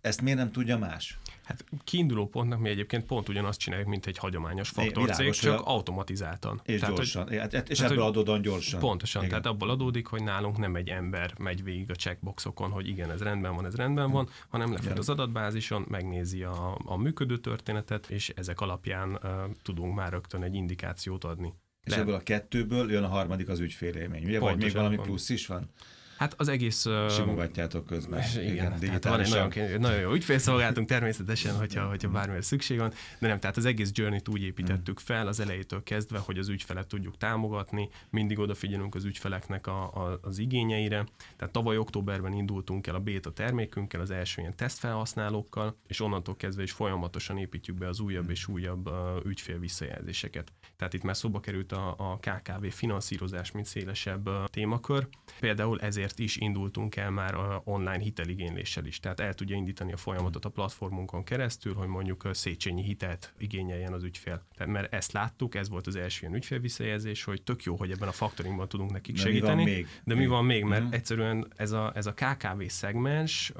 ezt 0.00 0.22
miért 0.22 0.38
nem 0.38 0.52
tudja 0.52 0.78
más? 0.78 1.18
Hát 1.44 1.64
kiinduló 1.84 2.28
pontnak 2.28 2.60
mi 2.60 2.68
egyébként 2.68 3.04
pont 3.04 3.28
ugyanazt 3.28 3.58
csináljuk, 3.58 3.88
mint 3.88 4.06
egy 4.06 4.18
hagyományos 4.18 4.68
faktorcég, 4.68 5.32
csak 5.32 5.60
automatizáltan. 5.64 6.60
És 6.64 6.80
tehát, 6.80 6.94
gyorsan. 6.94 7.28
Hogy, 7.28 7.38
hát, 7.38 7.68
és 7.68 7.76
tehát, 7.76 7.92
ebből 7.92 8.04
adódóan 8.04 8.42
gyorsan. 8.42 8.80
Pontosan, 8.80 9.24
igen. 9.24 9.30
tehát 9.30 9.54
abból 9.54 9.70
adódik, 9.70 10.06
hogy 10.06 10.22
nálunk 10.22 10.58
nem 10.58 10.76
egy 10.76 10.88
ember 10.88 11.32
megy 11.38 11.62
végig 11.62 11.90
a 11.90 11.94
checkboxokon, 11.94 12.70
hogy 12.70 12.88
igen, 12.88 13.10
ez 13.10 13.22
rendben 13.22 13.54
van, 13.54 13.66
ez 13.66 13.74
rendben 13.74 14.10
van, 14.10 14.28
hanem 14.48 14.72
lefut 14.72 14.98
az 14.98 15.08
adatbázison, 15.08 15.84
megnézi 15.88 16.42
a, 16.42 16.78
a 16.84 16.96
működő 16.96 17.38
történetet, 17.38 18.10
és 18.10 18.28
ezek 18.28 18.60
alapján 18.60 19.10
uh, 19.14 19.20
tudunk 19.62 19.94
már 19.94 20.12
rögtön 20.12 20.42
egy 20.42 20.54
indikációt 20.54 21.24
adni. 21.24 21.54
És 21.92 21.96
ebből 21.96 22.14
a 22.14 22.22
kettőből 22.22 22.90
jön 22.90 23.02
a 23.02 23.08
harmadik 23.08 23.48
az 23.48 23.60
ügyfélélmény, 23.60 24.24
ugye? 24.24 24.38
Pontosan, 24.38 24.58
Vagy 24.58 24.64
még 24.64 24.74
valami 24.74 24.96
plusz 24.96 25.28
is 25.28 25.46
van? 25.46 25.70
Hát 26.18 26.34
az 26.36 26.48
egész... 26.48 26.86
Simogatjátok 27.10 27.86
közben. 27.86 28.22
Igen, 28.32 28.52
igen 28.52 28.78
tehát 28.78 29.04
van 29.04 29.20
egy 29.20 29.30
nagyon, 29.30 29.80
nagyon 29.80 30.00
jó 30.00 30.12
ügyfélszolgáltunk 30.12 30.88
természetesen, 30.88 31.56
hogyha, 31.56 31.88
hogyha 31.88 32.08
bármilyen 32.08 32.42
szükség 32.42 32.78
van, 32.78 32.92
de 33.18 33.28
nem, 33.28 33.38
tehát 33.38 33.56
az 33.56 33.64
egész 33.64 33.90
journey-t 33.92 34.28
úgy 34.28 34.42
építettük 34.42 34.98
fel 34.98 35.26
az 35.26 35.40
elejétől 35.40 35.82
kezdve, 35.82 36.18
hogy 36.18 36.38
az 36.38 36.48
ügyfelet 36.48 36.86
tudjuk 36.86 37.16
támogatni, 37.16 37.88
mindig 38.10 38.38
odafigyelünk 38.38 38.94
az 38.94 39.04
ügyfeleknek 39.04 39.66
a, 39.66 39.82
a, 39.82 40.18
az 40.22 40.38
igényeire. 40.38 41.06
Tehát 41.36 41.52
tavaly 41.52 41.76
októberben 41.76 42.32
indultunk 42.32 42.86
el 42.86 42.94
a 42.94 43.00
beta 43.00 43.32
termékünkkel, 43.32 44.00
az 44.00 44.10
első 44.10 44.40
ilyen 44.40 44.56
tesztfelhasználókkal, 44.56 45.76
és 45.86 46.00
onnantól 46.00 46.36
kezdve 46.36 46.62
is 46.62 46.72
folyamatosan 46.72 47.38
építjük 47.38 47.76
be 47.76 47.88
az 47.88 48.00
újabb 48.00 48.30
és 48.30 48.48
újabb 48.48 48.88
uh, 48.88 48.94
ügyfél 49.24 49.58
visszajelzéseket. 49.58 50.52
Tehát 50.76 50.94
itt 50.94 51.02
már 51.02 51.16
szóba 51.16 51.40
került 51.40 51.72
a, 51.72 51.94
a 51.98 52.18
KKV 52.20 52.66
finanszírozás, 52.66 53.50
mint 53.50 53.66
szélesebb 53.66 54.28
uh, 54.28 54.44
témakör. 54.44 55.08
Például 55.40 55.80
ezért 55.80 56.07
ezért 56.08 56.18
is 56.18 56.36
indultunk 56.36 56.96
el 56.96 57.10
már 57.10 57.34
a 57.34 57.62
online 57.64 57.98
hiteligényléssel 57.98 58.84
is. 58.84 59.00
Tehát 59.00 59.20
el 59.20 59.34
tudja 59.34 59.56
indítani 59.56 59.92
a 59.92 59.96
folyamatot 59.96 60.44
a 60.44 60.48
platformunkon 60.48 61.24
keresztül, 61.24 61.74
hogy 61.74 61.88
mondjuk 61.88 62.28
Széchenyi 62.32 62.82
hitelt 62.82 63.32
igényeljen 63.38 63.92
az 63.92 64.02
ügyfél. 64.02 64.42
Tehát 64.56 64.72
mert 64.72 64.92
ezt 64.92 65.12
láttuk, 65.12 65.54
ez 65.54 65.68
volt 65.68 65.86
az 65.86 65.96
első 65.96 66.18
ilyen 66.20 66.34
ügyfélvisszajelzés, 66.34 67.24
hogy 67.24 67.42
tök 67.42 67.62
jó, 67.62 67.76
hogy 67.76 67.90
ebben 67.90 68.08
a 68.08 68.12
faktoringban 68.12 68.68
tudunk 68.68 68.90
nekik 68.90 69.14
de 69.14 69.20
segíteni. 69.20 69.64
Mi? 69.64 69.86
De 70.04 70.14
mi 70.14 70.26
van 70.26 70.44
még? 70.44 70.64
Mert 70.64 70.82
uh-huh. 70.82 70.96
egyszerűen 70.96 71.46
ez 71.56 71.72
a, 71.72 71.92
ez 71.94 72.06
a 72.06 72.14
KKV 72.14 72.62
szegmens 72.66 73.52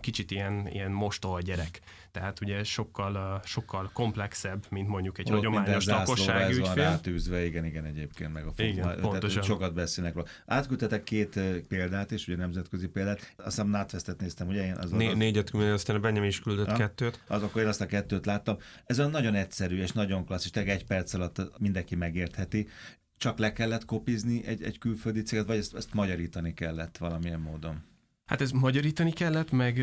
kicsit 0.00 0.30
ilyen, 0.30 0.68
ilyen 0.68 0.90
mostoha 0.90 1.40
gyerek. 1.40 1.80
Tehát 2.12 2.40
ugye 2.40 2.64
sokkal, 2.64 3.40
sokkal 3.44 3.90
komplexebb, 3.92 4.66
mint 4.70 4.88
mondjuk 4.88 5.18
egy 5.18 5.26
Ott 5.28 5.34
hagyományos 5.34 5.86
lakossági 5.86 6.52
ügyfél. 6.52 6.64
Van 6.64 6.74
rátűzve, 6.74 7.44
igen, 7.44 7.64
igen, 7.64 7.84
egyébként 7.84 8.32
meg 8.32 8.46
a 8.46 8.52
fog, 8.52 8.66
igen, 8.66 9.00
pontosan. 9.00 9.42
sokat 9.42 9.74
beszélnek 9.74 10.14
róla. 10.14 10.26
Átküldtetek 10.46 11.02
két 11.02 11.40
példát 11.68 12.10
is, 12.10 12.28
ugye 12.28 12.36
nemzetközi 12.36 12.88
példát. 12.88 13.18
Azt 13.36 13.46
hiszem 13.46 13.68
NatWest-et 13.68 14.20
néztem, 14.20 14.48
ugye? 14.48 14.64
Én 14.64 14.76
az 14.76 14.90
Né- 14.90 15.10
az... 15.10 15.16
Négyet, 15.16 15.50
aztán 15.54 15.96
a 15.96 15.98
Benjamin 15.98 16.28
is 16.28 16.40
küldött 16.40 16.70
ha? 16.70 16.76
kettőt. 16.76 17.22
Az 17.26 17.42
akkor 17.42 17.62
én 17.62 17.68
azt 17.68 17.80
a 17.80 17.86
kettőt 17.86 18.26
láttam. 18.26 18.56
Ez 18.84 18.98
olyan 18.98 19.10
nagyon 19.10 19.34
egyszerű 19.34 19.80
és 19.80 19.92
nagyon 19.92 20.24
klasszis, 20.24 20.50
tehát 20.50 20.68
egy 20.68 20.84
perc 20.84 21.14
alatt 21.14 21.58
mindenki 21.58 21.94
megértheti 21.94 22.68
csak 23.16 23.38
le 23.38 23.52
kellett 23.52 23.84
kopizni 23.84 24.46
egy, 24.46 24.62
egy 24.62 24.78
külföldi 24.78 25.22
céget, 25.22 25.46
vagy 25.46 25.56
ezt, 25.56 25.74
ezt 25.74 25.94
magyarítani 25.94 26.54
kellett 26.54 26.98
valamilyen 26.98 27.40
módon? 27.40 27.91
Hát 28.32 28.40
ez 28.40 28.50
magyarítani 28.50 29.12
kellett, 29.12 29.50
meg, 29.50 29.78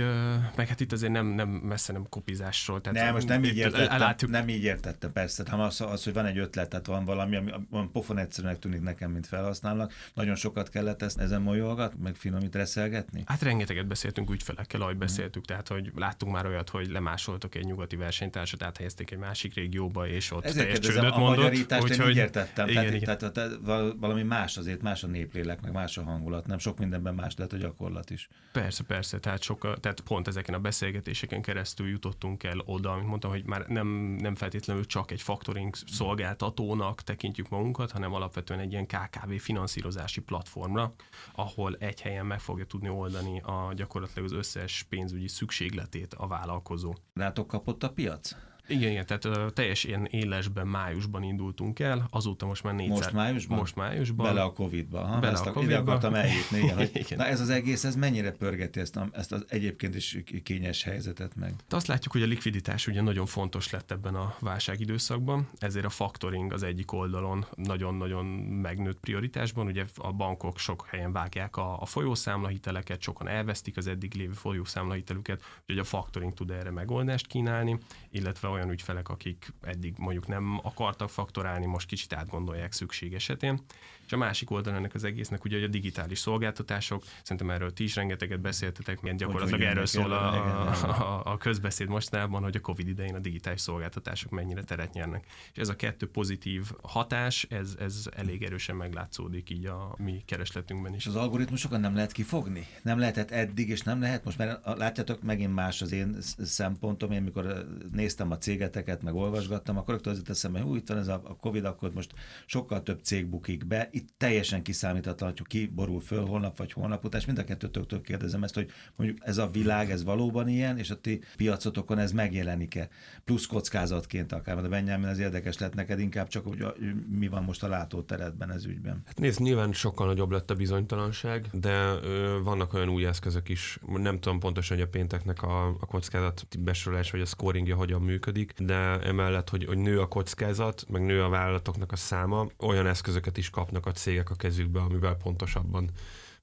meg 0.55 0.67
hát 0.67 0.79
itt 0.79 0.91
azért 0.91 1.11
nem, 1.11 1.25
nem 1.25 1.49
messze 1.49 1.93
nem 1.93 2.05
kopizásról. 2.09 2.81
Tehát 2.81 3.03
nem, 3.03 3.13
most 3.13 3.27
nem 3.27 3.43
így 3.43 3.57
értettem, 3.57 4.29
nem 4.29 4.47
így 4.47 4.63
értettem, 4.63 5.11
persze. 5.11 5.43
hanem 5.49 5.65
az, 5.65 5.81
az, 5.81 6.03
hogy 6.03 6.13
van 6.13 6.25
egy 6.25 6.37
ötlet, 6.37 6.69
tehát 6.69 6.85
van 6.85 7.05
valami, 7.05 7.35
ami 7.35 7.51
van 7.69 7.91
pofon 7.91 8.17
egyszerűnek 8.17 8.59
tűnik 8.59 8.81
nekem, 8.81 9.11
mint 9.11 9.27
felhasználnak. 9.27 9.93
Nagyon 10.13 10.35
sokat 10.35 10.69
kellett 10.69 11.01
ezt 11.01 11.19
ezen 11.19 11.41
molyolgat, 11.41 11.93
meg 11.99 12.15
finomít 12.15 12.55
reszelgetni? 12.55 13.23
Hát 13.25 13.41
rengeteget 13.41 13.87
beszéltünk 13.87 14.29
ügyfelekkel, 14.29 14.81
ahogy 14.81 14.97
beszéltük, 14.97 15.45
tehát 15.45 15.67
hogy 15.67 15.91
láttunk 15.95 16.33
már 16.33 16.45
olyat, 16.45 16.69
hogy 16.69 16.89
lemásoltak 16.89 17.55
egy 17.55 17.65
nyugati 17.65 17.95
versenytársat, 17.95 18.63
áthelyezték 18.63 19.11
egy 19.11 19.17
másik 19.17 19.53
régióba, 19.53 20.07
és 20.07 20.31
ott 20.31 20.43
Ezért 20.43 20.65
teljes 20.65 20.79
csődöt 20.79 21.11
a 21.11 21.17
mondott. 21.17 21.37
Magyarítást 21.37 21.83
úgy, 21.83 21.99
én 21.99 22.09
így 22.09 22.15
értettem. 22.15 22.67
Igen, 22.67 22.83
tehát, 22.83 23.01
igen. 23.01 23.17
Tehát, 23.17 23.33
tehát, 23.33 23.93
valami 23.99 24.23
más 24.23 24.57
azért, 24.57 24.81
más 24.81 25.03
a 25.03 25.07
néplélek, 25.07 25.61
meg 25.61 25.71
más 25.71 25.97
a 25.97 26.03
hangulat, 26.03 26.47
nem 26.47 26.57
sok 26.57 26.79
mindenben 26.79 27.15
más 27.15 27.35
lehet 27.35 27.53
a 27.53 27.57
gyakorlat 27.57 28.09
is. 28.09 28.29
Persze, 28.51 28.83
persze, 28.83 29.19
tehát, 29.19 29.41
soka, 29.41 29.77
tehát 29.77 29.99
pont 29.99 30.27
ezeken 30.27 30.53
a 30.53 30.59
beszélgetéseken 30.59 31.41
keresztül 31.41 31.87
jutottunk 31.87 32.43
el 32.43 32.59
oda, 32.65 32.91
amit 32.91 33.07
mondtam, 33.07 33.31
hogy 33.31 33.45
már 33.45 33.67
nem, 33.67 33.87
nem 34.19 34.35
feltétlenül 34.35 34.85
csak 34.85 35.11
egy 35.11 35.21
factoring 35.21 35.75
szolgáltatónak 35.75 37.01
tekintjük 37.01 37.49
magunkat, 37.49 37.91
hanem 37.91 38.13
alapvetően 38.13 38.59
egy 38.59 38.71
ilyen 38.71 38.87
KKV 38.87 39.33
finanszírozási 39.37 40.21
platformra, 40.21 40.93
ahol 41.31 41.75
egy 41.75 42.01
helyen 42.01 42.25
meg 42.25 42.39
fogja 42.39 42.65
tudni 42.65 42.89
oldani 42.89 43.39
a 43.39 43.73
gyakorlatilag 43.75 44.23
az 44.23 44.37
összes 44.37 44.85
pénzügyi 44.89 45.27
szükségletét 45.27 46.13
a 46.13 46.27
vállalkozó. 46.27 46.95
Rátok 47.13 47.47
kapott 47.47 47.83
a 47.83 47.89
piac? 47.89 48.35
Igen, 48.69 48.91
igen, 48.91 49.05
tehát 49.05 49.25
uh, 49.25 49.49
teljes 49.53 49.83
ilyen 49.83 50.05
élesben, 50.05 50.67
májusban 50.67 51.23
indultunk 51.23 51.79
el, 51.79 52.07
azóta 52.09 52.45
most 52.45 52.63
már 52.63 52.73
négyszer. 52.73 52.97
Most 52.97 53.11
májusban? 53.11 53.57
Most 53.57 53.75
májusban. 53.75 54.25
Bele 54.25 54.41
a 54.41 54.53
Covid-ba. 54.53 55.05
Ha? 55.05 55.19
Bele 55.19 55.33
ezt 55.33 55.45
a 55.45 55.51
Covid-ba. 55.51 55.73
Ide 55.73 55.81
akartam 55.81 56.13
eljutni, 56.13 56.57
igen, 56.57 56.75
hogy, 56.75 56.91
igen. 57.03 57.17
Na 57.17 57.25
ez 57.25 57.41
az 57.41 57.49
egész, 57.49 57.83
ez 57.83 57.95
mennyire 57.95 58.31
pörgeti 58.31 58.79
ezt, 58.79 58.95
a, 58.95 59.07
ezt 59.11 59.31
az 59.31 59.45
egyébként 59.47 59.95
is 59.95 60.17
kényes 60.43 60.83
helyzetet 60.83 61.35
meg? 61.35 61.53
De 61.67 61.75
azt 61.75 61.87
látjuk, 61.87 62.13
hogy 62.13 62.21
a 62.21 62.25
likviditás 62.25 62.87
ugye 62.87 63.01
nagyon 63.01 63.25
fontos 63.25 63.69
lett 63.69 63.91
ebben 63.91 64.15
a 64.15 64.35
válságidőszakban, 64.39 65.49
ezért 65.57 65.85
a 65.85 65.89
factoring 65.89 66.53
az 66.53 66.63
egyik 66.63 66.91
oldalon 66.91 67.45
nagyon-nagyon 67.55 68.25
megnőtt 68.61 68.99
prioritásban. 68.99 69.67
Ugye 69.67 69.85
a 69.95 70.13
bankok 70.13 70.57
sok 70.57 70.87
helyen 70.89 71.11
vágják 71.11 71.57
a, 71.57 71.81
a 71.81 71.85
folyószámlahiteleket, 71.85 73.01
sokan 73.01 73.27
elvesztik 73.27 73.77
az 73.77 73.87
eddig 73.87 74.13
lévő 74.13 74.33
folyószámlahitelüket, 74.33 75.41
úgyhogy 75.61 75.79
a 75.79 75.83
factoring 75.83 76.33
tud 76.33 76.51
erre 76.51 76.71
megoldást 76.71 77.27
kínálni, 77.27 77.77
illetve 78.11 78.47
olyan 78.47 78.58
ügyfelek, 78.67 79.09
akik 79.09 79.53
eddig 79.61 79.93
mondjuk 79.97 80.27
nem 80.27 80.59
akartak 80.63 81.09
faktorálni, 81.09 81.65
most 81.65 81.87
kicsit 81.87 82.13
átgondolják 82.13 82.71
szükség 82.71 83.13
esetén. 83.13 83.59
És 84.05 84.15
a 84.15 84.17
másik 84.17 84.51
oldal 84.51 84.75
ennek 84.75 84.93
az 84.93 85.03
egésznek 85.03 85.43
ugye 85.43 85.65
a 85.65 85.67
digitális 85.67 86.19
szolgáltatások, 86.19 87.03
szerintem 87.21 87.49
erről 87.49 87.73
ti 87.73 87.83
is 87.83 87.95
rengeteget 87.95 88.39
beszéltetek, 88.39 89.01
milyen 89.01 89.17
gyakorlatilag 89.17 89.61
erről 89.61 89.85
szól 89.85 90.11
a, 90.11 90.69
a, 90.83 91.21
a 91.25 91.37
közbeszéd 91.37 91.87
mostanában, 91.87 92.43
hogy 92.43 92.55
a 92.55 92.59
Covid 92.59 92.87
idején 92.87 93.15
a 93.15 93.19
digitális 93.19 93.61
szolgáltatások 93.61 94.31
mennyire 94.31 94.63
teret 94.63 94.93
nyernek. 94.93 95.25
És 95.53 95.57
ez 95.57 95.69
a 95.69 95.75
kettő 95.75 96.09
pozitív 96.09 96.71
hatás, 96.81 97.47
ez, 97.49 97.75
ez 97.79 98.09
elég 98.15 98.43
erősen 98.43 98.75
meglátszódik 98.75 99.49
így 99.49 99.65
a 99.65 99.95
mi 99.97 100.21
keresletünkben 100.25 100.93
is. 100.93 100.99
És 100.99 101.07
az 101.07 101.15
algoritmusokat 101.15 101.79
nem 101.79 101.95
lehet 101.95 102.11
kifogni? 102.11 102.67
Nem 102.81 102.99
lehetett 102.99 103.31
eddig, 103.31 103.69
és 103.69 103.81
nem 103.81 104.01
lehet 104.01 104.23
most, 104.23 104.37
mert 104.37 104.77
látjátok, 104.77 105.21
megint 105.21 105.53
más 105.53 105.81
az 105.81 105.91
én 105.91 106.17
szempontom, 106.43 107.11
én 107.11 107.21
mikor 107.21 107.65
néztem 107.91 108.31
a 108.31 108.37
cégeteket, 108.49 109.03
meg 109.03 109.15
olvasgattam, 109.15 109.77
akkor 109.77 109.93
rögtön 109.93 110.13
az 110.13 110.21
eszembe, 110.29 110.59
hogy 110.59 110.77
itt 110.77 110.87
van 110.87 110.97
ez 110.97 111.07
a, 111.07 111.21
a 111.23 111.35
Covid, 111.35 111.65
akkor 111.65 111.93
most 111.93 112.13
sokkal 112.45 112.83
több 112.83 112.99
cég 113.03 113.25
bukik 113.25 113.65
be, 113.65 113.89
itt 113.91 114.09
teljesen 114.17 114.61
kiszámíthatatlan, 114.61 115.33
hogy 115.37 115.47
ki 115.47 115.67
borul 115.67 115.99
föl 115.99 116.25
holnap 116.25 116.57
vagy 116.57 116.71
holnap 116.71 117.05
után, 117.05 117.19
és 117.19 117.25
mind 117.25 117.37
a 117.37 117.43
kettőtöktől 117.43 118.01
kérdezem 118.01 118.43
ezt, 118.43 118.53
hogy 118.53 118.69
mondjuk 118.95 119.17
ez 119.21 119.37
a 119.37 119.47
világ, 119.47 119.91
ez 119.91 120.03
valóban 120.03 120.47
ilyen, 120.47 120.77
és 120.77 120.89
a 120.89 121.01
ti 121.01 121.21
piacotokon 121.35 121.97
ez 121.97 122.11
megjelenik-e? 122.11 122.89
Plusz 123.25 123.45
kockázatként 123.45 124.31
akár, 124.31 124.61
de 124.61 124.67
Benjamin, 124.67 125.07
ez 125.07 125.19
érdekes 125.19 125.57
lett 125.57 125.73
neked 125.73 125.99
inkább 125.99 126.27
csak, 126.27 126.45
hogy 126.45 126.65
mi 127.09 127.27
van 127.27 127.43
most 127.43 127.63
a 127.63 127.67
látóteredben 127.67 128.51
ez 128.51 128.65
ügyben. 128.65 129.01
Hát 129.05 129.19
nézd, 129.19 129.39
nyilván 129.39 129.73
sokkal 129.73 130.07
nagyobb 130.07 130.31
lett 130.31 130.49
a 130.49 130.55
bizonytalanság, 130.55 131.47
de 131.53 131.99
ö, 132.03 132.39
vannak 132.43 132.73
olyan 132.73 132.89
új 132.89 133.05
eszközök 133.05 133.49
is. 133.49 133.79
Nem 133.87 134.19
tudom 134.19 134.39
pontosan, 134.39 134.77
hogy 134.77 134.85
a 134.85 134.89
pénteknek 134.89 135.43
a, 135.43 135.67
a 135.67 135.85
kockázat 135.85 136.59
besorolás 136.59 137.11
vagy 137.11 137.21
a 137.21 137.25
scoringja 137.25 137.75
hogyan 137.75 138.01
működik, 138.01 138.28
de 138.57 138.99
emellett, 138.99 139.49
hogy, 139.49 139.65
hogy 139.65 139.77
nő 139.77 139.99
a 139.99 140.07
kockázat, 140.07 140.85
meg 140.89 141.01
nő 141.01 141.23
a 141.23 141.29
vállalatoknak 141.29 141.91
a 141.91 141.95
száma, 141.95 142.47
olyan 142.57 142.87
eszközöket 142.87 143.37
is 143.37 143.49
kapnak 143.49 143.85
a 143.85 143.91
cégek 143.91 144.29
a 144.29 144.35
kezükbe, 144.35 144.79
amivel 144.79 145.15
pontosabban 145.15 145.89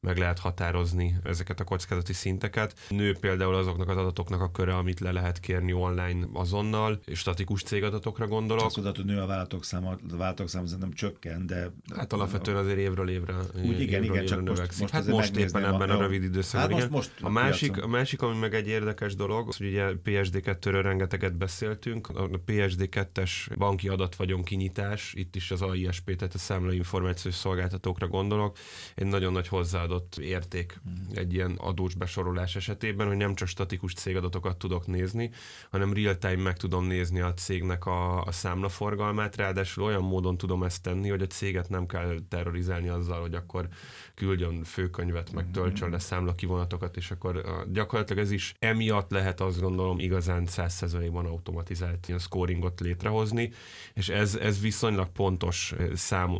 meg 0.06 0.18
lehet 0.18 0.38
határozni 0.38 1.16
ezeket 1.22 1.60
a 1.60 1.64
kockázati 1.64 2.12
szinteket. 2.12 2.74
Nő 2.88 3.16
például 3.20 3.54
azoknak 3.54 3.88
az 3.88 3.96
adatoknak 3.96 4.40
a 4.40 4.50
köre, 4.50 4.76
amit 4.76 5.00
le 5.00 5.12
lehet 5.12 5.40
kérni 5.40 5.72
online 5.72 6.26
azonnal, 6.32 7.00
és 7.04 7.18
statikus 7.18 7.62
cégadatokra 7.62 8.26
gondolok. 8.26 8.64
Azt 8.64 8.74
hogy 8.74 9.04
nő 9.04 9.20
a 9.20 9.26
vállalatok 9.26 9.64
száma, 9.64 9.90
a 9.90 9.98
vállalatok 10.10 10.48
száma 10.48 10.66
nem 10.78 10.92
csökken, 10.92 11.46
de... 11.46 11.70
Hát 11.96 12.12
alapvetően 12.12 12.56
azért 12.56 12.78
évről 12.78 13.08
évre, 13.08 13.34
Úgy, 13.54 13.80
igen, 13.80 14.02
évről 14.02 14.16
igen, 14.16 14.26
csak 14.26 14.42
növekszik. 14.42 14.80
Most, 14.80 14.92
most 14.92 14.92
hát 14.92 15.06
most 15.06 15.36
éppen 15.36 15.64
ebben 15.64 15.90
a, 15.90 15.96
a 15.96 16.00
rövid 16.00 16.22
időszakban. 16.22 16.80
Hát 16.80 16.90
most, 16.90 16.90
most 16.90 17.12
a, 17.20 17.30
másik, 17.30 17.82
a 17.82 17.86
másik, 17.86 18.22
ami 18.22 18.38
meg 18.38 18.54
egy 18.54 18.68
érdekes 18.68 19.14
dolog, 19.14 19.52
hogy 19.52 19.66
ugye 19.66 19.92
PSD2-ről 20.04 20.80
rengeteget 20.82 21.36
beszéltünk, 21.36 22.08
a 22.08 22.28
PSD2-es 22.46 23.30
banki 23.56 23.88
adatvagyon 23.88 24.42
kinyitás, 24.42 25.12
itt 25.14 25.36
is 25.36 25.50
az 25.50 25.62
AISP, 25.62 26.16
tehát 26.16 26.34
a 26.34 26.38
számlainformációs 26.38 27.34
szolgáltatókra 27.34 28.06
gondolok, 28.08 28.56
egy 28.94 29.06
nagyon 29.06 29.32
nagy 29.32 29.48
hozzáadott 29.48 29.95
hozzáadott 29.96 30.16
érték 30.16 30.80
egy 31.14 31.32
ilyen 31.32 31.54
adós 31.58 31.94
besorolás 31.94 32.56
esetében, 32.56 33.06
hogy 33.06 33.16
nem 33.16 33.34
csak 33.34 33.48
statikus 33.48 33.94
cégadatokat 33.94 34.56
tudok 34.56 34.86
nézni, 34.86 35.30
hanem 35.70 35.92
real-time 35.92 36.42
meg 36.42 36.56
tudom 36.56 36.86
nézni 36.86 37.20
a 37.20 37.34
cégnek 37.34 37.86
a, 37.86 38.22
a 38.22 38.32
számlaforgalmát, 38.32 39.36
ráadásul 39.36 39.84
olyan 39.84 40.02
módon 40.02 40.36
tudom 40.36 40.62
ezt 40.62 40.82
tenni, 40.82 41.08
hogy 41.08 41.22
a 41.22 41.26
céget 41.26 41.68
nem 41.68 41.86
kell 41.86 42.18
terrorizálni 42.28 42.88
azzal, 42.88 43.20
hogy 43.20 43.34
akkor 43.34 43.68
küldjön 44.14 44.64
főkönyvet, 44.64 45.32
meg 45.32 45.50
töltsön 45.50 45.90
le 45.90 45.98
számlakivonatokat, 45.98 46.96
és 46.96 47.10
akkor 47.10 47.64
gyakorlatilag 47.72 48.22
ez 48.22 48.30
is 48.30 48.54
emiatt 48.58 49.10
lehet 49.10 49.40
azt 49.40 49.60
gondolom 49.60 49.98
igazán 49.98 50.46
100%-ban 50.50 51.26
automatizált 51.26 52.08
ilyen 52.08 52.20
scoringot 52.20 52.80
létrehozni, 52.80 53.52
és 53.94 54.08
ez, 54.08 54.34
ez 54.34 54.60
viszonylag 54.60 55.08
pontos 55.08 55.74
szám 55.94 56.30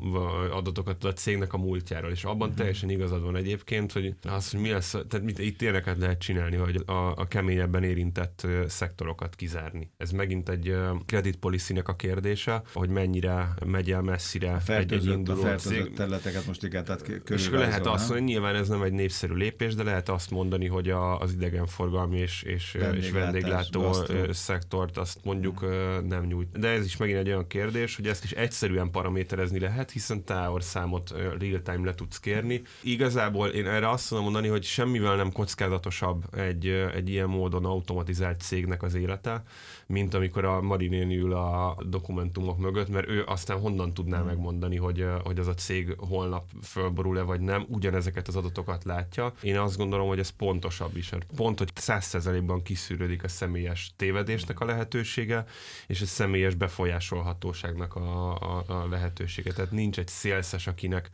adatokat 0.51 1.05
a 1.05 1.13
cégnek 1.13 1.53
a 1.53 1.59
múltjáról, 1.59 2.11
és 2.11 2.25
abban 2.25 2.39
uh-huh. 2.41 2.57
teljesen 2.57 2.91
igazad 2.91 3.23
van 3.23 3.37
egyébként, 3.47 3.93
hogy 3.93 4.15
az, 4.23 4.51
hogy 4.51 4.61
mi 4.61 4.71
lesz, 4.71 4.91
tehát 4.91 5.23
mit, 5.23 5.39
itt 5.39 5.63
ilyeneket 5.63 5.99
lehet 5.99 6.19
csinálni, 6.19 6.57
hogy 6.57 6.83
a, 6.87 6.93
a 6.93 7.27
keményebben 7.29 7.83
érintett 7.83 8.47
szektorokat 8.67 9.35
kizárni. 9.35 9.91
Ez 9.97 10.11
megint 10.11 10.49
egy 10.49 10.77
credit 11.07 11.37
policy 11.37 11.75
a 11.85 11.97
kérdése, 11.97 12.63
hogy 12.73 12.89
mennyire 12.89 13.49
megy 13.67 13.91
el 13.91 14.03
messzire 14.03 14.53
a 14.67 14.73
egy, 14.73 14.93
egy 14.93 15.07
induló 15.07 15.43
a 15.43 15.55
cég. 15.55 15.93
területeket 15.93 16.47
most 16.47 16.65
igen, 16.65 16.85
tehát 16.85 17.09
És 17.29 17.51
lehet 17.51 17.87
azt 17.87 18.09
mondani, 18.09 18.31
nyilván 18.31 18.55
ez 18.55 18.69
nem 18.69 18.83
egy 18.83 18.93
népszerű 18.93 19.35
lépés, 19.35 19.75
de 19.75 19.83
lehet 19.83 20.09
azt 20.09 20.31
mondani, 20.31 20.67
hogy 20.67 20.91
a, 20.91 21.19
az 21.19 21.33
idegenforgalmi 21.33 22.19
és, 22.19 22.43
és, 22.43 22.77
és 22.95 23.11
vendéglátó 23.11 23.81
gasztó. 23.81 24.33
szektort 24.33 24.97
azt 24.97 25.19
mondjuk 25.25 25.61
nem 26.09 26.25
nyújt. 26.25 26.59
De 26.59 26.69
ez 26.69 26.85
is 26.85 26.97
megint 26.97 27.19
egy 27.19 27.29
olyan 27.29 27.47
kérdés, 27.47 27.97
hogy 27.97 28.07
ezt 28.07 28.25
is 28.25 28.33
egyszerűen 28.33 28.91
paraméterezni 28.91 29.59
lehet, 29.59 29.91
hiszen 29.91 30.25
számot 30.59 31.15
real-time 31.39 31.85
le 31.85 31.95
tudsz 31.95 32.21
kérni. 32.21 32.63
Igazából 32.83 33.26
igazából 33.27 33.49
én 33.49 33.67
erre 33.67 33.91
azt 33.91 34.09
tudom 34.09 34.25
mondani, 34.25 34.49
hogy 34.49 34.65
semmivel 34.65 35.17
nem 35.17 35.33
kockázatosabb 35.33 36.37
egy, 36.37 36.67
egy 36.95 37.09
ilyen 37.09 37.29
módon 37.29 37.65
automatizált 37.65 38.41
cégnek 38.41 38.83
az 38.83 38.95
élete, 38.95 39.43
mint 39.87 40.15
amikor 40.15 40.45
a 40.45 40.61
Marinén 40.61 41.11
ül 41.11 41.33
a 41.33 41.77
dokumentumok 41.89 42.59
mögött, 42.59 42.89
mert 42.89 43.09
ő 43.09 43.25
aztán 43.27 43.61
honnan 43.61 43.95
tudná 43.95 44.17
hmm. 44.17 44.27
megmondani, 44.27 44.77
hogy, 44.77 45.07
hogy 45.25 45.39
az 45.39 45.47
a 45.47 45.55
cég 45.55 45.95
holnap 45.99 46.45
fölborul-e 46.63 47.23
vagy 47.23 47.41
nem, 47.41 47.65
ugyanezeket 47.69 48.29
az 48.29 48.37
adatokat 48.37 48.85
látja. 48.85 49.33
Én 49.41 49.59
azt 49.59 49.77
gondolom, 49.77 50.09
hogy 50.09 50.19
ez 50.19 50.31
pontosabb 50.31 50.97
is. 50.97 51.11
Pont, 51.37 51.59
hogy 51.59 51.71
százszerzelékban 51.75 52.63
kiszűrődik 52.63 53.25
a 53.25 53.29
személyes 53.29 53.93
tévedésnek 53.97 54.61
a 54.61 54.65
lehetősége, 54.65 55.45
és 55.87 56.01
a 56.01 56.07
személyes 56.07 56.55
befolyásolhatóságnak 56.55 57.95
a, 57.95 58.35
a, 58.35 58.65
a 58.67 58.89
lehetősége. 58.91 59.53
Tehát 59.53 59.71
nincs 59.71 59.99
egy 59.99 60.09
szélszes, 60.09 60.67
akinek 60.67 61.11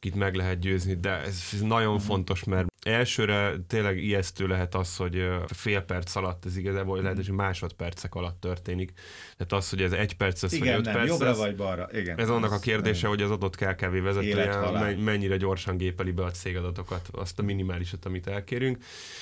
akit 0.00 0.14
meg 0.14 0.34
lehet 0.34 0.58
győzni, 0.58 0.94
de 0.94 1.10
ez 1.10 1.40
nagyon 1.58 1.94
mm. 1.94 1.98
fontos, 1.98 2.44
mert 2.44 2.66
elsőre 2.82 3.56
tényleg 3.66 3.98
ijesztő 3.98 4.46
lehet 4.46 4.74
az, 4.74 4.96
hogy 4.96 5.28
fél 5.46 5.80
perc 5.80 6.14
alatt, 6.16 6.44
ez 6.44 6.56
igazából 6.56 6.98
mm. 6.98 7.02
lehet, 7.02 7.16
hogy 7.16 7.30
másodpercek 7.30 8.14
alatt 8.14 8.40
történik. 8.40 8.92
Tehát 9.36 9.52
az, 9.52 9.70
hogy 9.70 9.82
ez 9.82 9.92
egy 9.92 10.16
perc 10.16 10.42
lesz, 10.42 10.52
Igen, 10.52 10.66
vagy 10.66 10.78
öt 10.78 10.84
nem, 10.84 10.94
perc 10.94 11.08
jobbra 11.08 11.26
lesz, 11.26 11.38
vagy 11.38 11.56
balra. 11.56 11.88
Igen, 11.92 12.18
ez 12.18 12.30
annak 12.30 12.52
a 12.52 12.58
kérdése, 12.58 13.06
hogy 13.06 13.22
az 13.22 13.30
adott 13.30 13.56
KKV 13.56 14.02
vezetője 14.02 14.96
mennyire 14.96 15.36
gyorsan 15.36 15.76
gépeli 15.76 16.12
be 16.12 16.24
a 16.24 16.30
cégadatokat, 16.30 17.08
azt 17.12 17.38
a 17.38 17.42
minimálisat, 17.42 18.04
amit 18.04 18.26
elkérünk. 18.26 18.78